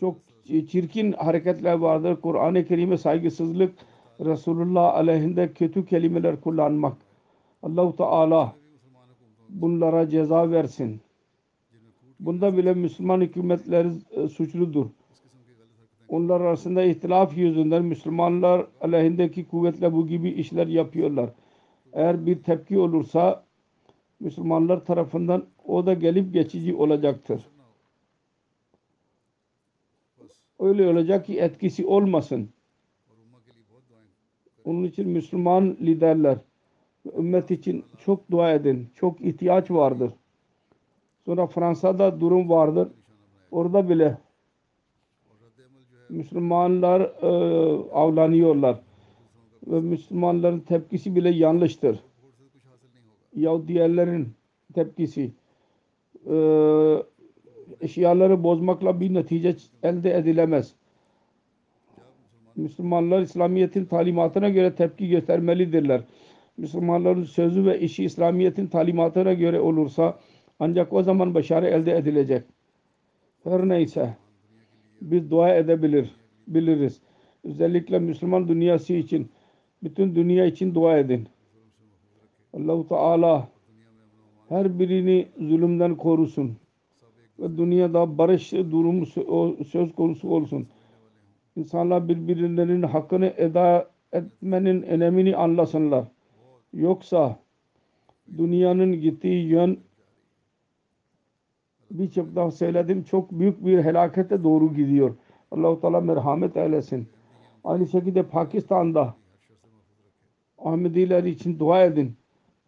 Çok 0.00 0.16
çirkin 0.46 1.12
hareketler 1.12 1.74
vardır. 1.74 2.20
Kur'an-ı 2.20 2.64
Kerim'e 2.64 2.96
saygısızlık, 2.96 3.74
Resulullah 4.20 4.94
aleyhinde 4.94 5.52
kötü 5.52 5.86
kelimeler 5.86 6.40
kullanmak. 6.40 6.96
Allahu 7.62 7.96
Teala 7.96 8.56
bunlara 9.48 10.08
ceza 10.08 10.50
versin. 10.50 11.00
Bunda 12.20 12.56
bile 12.56 12.74
Müslüman 12.74 13.20
hükümetleri 13.20 13.88
e, 14.10 14.28
suçludur. 14.28 14.86
Onlar 16.08 16.40
arasında 16.40 16.82
ihtilaf 16.82 17.36
yüzünden 17.36 17.84
Müslümanlar 17.84 18.66
aleyhindeki 18.80 19.48
kuvvetle 19.48 19.92
bu 19.92 20.06
gibi 20.06 20.30
işler 20.30 20.66
yapıyorlar. 20.66 21.30
Eğer 21.92 22.26
bir 22.26 22.42
tepki 22.42 22.78
olursa 22.78 23.44
Müslümanlar 24.20 24.84
tarafından 24.84 25.44
o 25.64 25.86
da 25.86 25.94
gelip 25.94 26.32
geçici 26.32 26.74
olacaktır. 26.74 27.46
Öyle 30.58 30.88
olacak 30.88 31.26
ki 31.26 31.40
etkisi 31.40 31.86
olmasın. 31.86 32.48
Onun 34.64 34.84
için 34.84 35.08
Müslüman 35.08 35.76
liderler 35.80 36.38
ümmet 37.18 37.50
için 37.50 37.84
çok 38.04 38.30
dua 38.30 38.52
edin. 38.52 38.88
Çok 38.94 39.20
ihtiyaç 39.20 39.70
vardır. 39.70 40.12
Sonra 41.24 41.46
Fransa'da 41.46 42.20
durum 42.20 42.48
vardır. 42.48 42.88
Orada 43.50 43.88
bile 43.88 44.18
Müslümanlar 46.08 47.00
e, 47.00 47.26
avlanıyorlar. 47.92 48.80
Ve 49.66 49.80
Müslümanların 49.80 50.60
tepkisi 50.60 51.16
bile 51.16 51.30
yanlıştır. 51.30 52.00
Yahut 53.36 53.68
diğerlerin 53.68 54.28
tepkisi 54.74 55.30
e, 56.30 56.36
eşyaları 57.80 58.44
bozmakla 58.44 59.00
bir 59.00 59.14
netice 59.14 59.56
elde 59.82 60.16
edilemez. 60.16 60.74
Müslümanlar 62.56 63.22
İslamiyet'in 63.22 63.84
talimatına 63.84 64.48
göre 64.48 64.74
tepki 64.74 65.08
göstermelidirler. 65.08 66.00
Müslümanların 66.56 67.24
sözü 67.24 67.64
ve 67.66 67.80
işi 67.80 68.04
İslamiyet'in 68.04 68.66
talimatına 68.66 69.32
göre 69.32 69.60
olursa 69.60 70.18
ancak 70.60 70.92
o 70.92 71.02
zaman 71.02 71.34
başarı 71.34 71.66
elde 71.66 71.96
edilecek. 71.96 72.42
Her 73.44 73.68
neyse 73.68 74.16
biz 75.00 75.30
dua 75.30 75.54
edebilir, 75.54 76.10
biliriz. 76.48 77.00
Özellikle 77.44 77.98
Müslüman 77.98 78.48
dünyası 78.48 78.92
için, 78.92 79.28
bütün 79.82 80.14
dünya 80.14 80.46
için 80.46 80.74
dua 80.74 80.98
edin. 80.98 81.28
Allahu 82.52 82.88
Teala 82.88 83.48
her 84.48 84.78
birini 84.78 85.28
zulümden 85.38 85.96
korusun 85.96 86.56
ve 87.38 87.58
dünyada 87.58 88.18
barış 88.18 88.52
durumu 88.52 89.04
sö- 89.04 89.64
söz 89.64 89.94
konusu 89.94 90.28
olsun. 90.28 90.66
İnsanlar 91.56 92.08
birbirlerinin 92.08 92.82
hakkını 92.82 93.32
eda 93.36 93.90
etmenin 94.12 94.82
önemini 94.82 95.36
anlasınlar. 95.36 96.04
Yoksa 96.72 97.36
dünyanın 98.38 99.00
gittiği 99.00 99.48
yön 99.48 99.78
birçok 101.90 102.36
daha 102.36 102.50
söyledim 102.50 103.02
çok 103.04 103.32
büyük 103.32 103.64
bir 103.66 103.84
helakete 103.84 104.44
doğru 104.44 104.74
gidiyor. 104.74 105.14
Allah-u 105.50 105.80
Teala 105.80 106.00
merhamet 106.00 106.56
eylesin. 106.56 107.08
Aynı 107.64 107.86
şekilde 107.86 108.22
Pakistan'da 108.22 109.14
Ahmediler 110.58 111.24
için 111.24 111.58
dua 111.58 111.84
edin. 111.84 112.16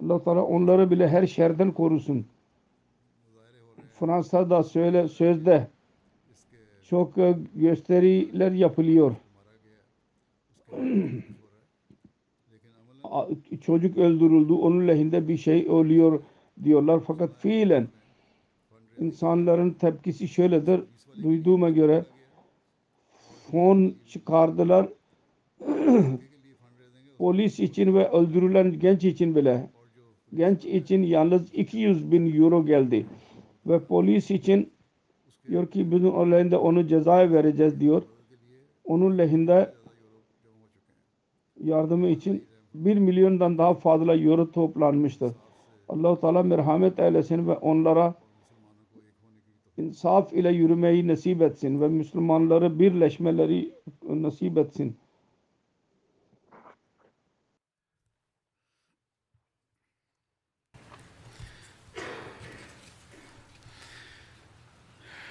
Allah 0.03 0.23
Teala 0.23 0.43
onları 0.43 0.91
bile 0.91 1.09
her 1.09 1.27
şerden 1.27 1.73
korusun. 1.73 2.27
Fransa'da 3.93 4.62
söyle 4.62 5.09
sözde 5.09 5.66
çok 6.83 7.19
e, 7.19 7.39
gösteriler 7.55 8.53
yapılıyor. 8.53 9.14
Çocuk 13.61 13.99
öldürüldü, 13.99 14.53
onun 14.53 14.89
lehinde 14.89 15.29
bir 15.29 15.37
şey 15.37 15.69
oluyor 15.69 16.23
diyorlar. 16.64 17.01
Fakat 17.07 17.35
fiilen 17.35 17.89
insanların 18.99 19.70
tepkisi 19.70 20.28
şöyledir. 20.28 20.80
Duyduğuma 21.22 21.70
göre 21.70 22.05
fon 23.51 23.94
çıkardılar 24.07 24.88
polis 27.18 27.61
için 27.61 27.94
ve 27.94 28.09
öldürülen 28.09 28.78
genç 28.78 29.05
için 29.05 29.36
bile 29.36 29.70
genç 30.34 30.64
için 30.64 31.03
yalnız 31.03 31.55
200 31.55 32.12
bin 32.12 32.40
euro 32.40 32.66
geldi 32.66 33.07
ve 33.66 33.84
polis 33.84 34.30
için 34.30 34.72
diyor 35.49 35.70
ki 35.70 35.90
bizim 35.90 36.32
lehinde 36.32 36.57
onu 36.57 36.86
cezaya 36.86 37.32
vereceğiz 37.32 37.80
diyor 37.80 38.03
onun 38.84 39.18
lehinde 39.18 39.74
yardımı 41.64 42.09
için 42.09 42.44
1 42.74 42.96
milyondan 42.96 43.59
daha 43.59 43.74
fazla 43.74 44.16
euro 44.16 44.51
toplanmıştır. 44.51 45.32
Allah-u 45.88 46.20
Teala 46.20 46.42
merhamet 46.42 46.99
eylesin 46.99 47.49
ve 47.49 47.53
onlara 47.53 48.14
insaf 49.78 50.34
ile 50.34 50.51
yürümeyi 50.51 51.07
nasip 51.07 51.41
etsin 51.41 51.82
ve 51.82 51.88
Müslümanları 51.88 52.80
birleşmeleri 52.80 53.74
nasip 54.09 54.57
etsin. 54.57 54.97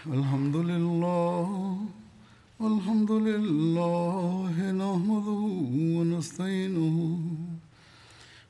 الحمد 0.07 0.57
لله 0.57 1.47
الحمد 2.61 3.12
لله 3.28 4.55
نحمده 4.83 5.43
ونستعينه 5.97 6.97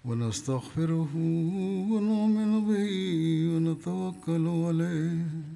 ونستغفره 0.04 1.12
ونؤمن 1.92 2.52
به 2.68 2.90
ونتوكل 3.52 4.44
عليه 4.66 5.55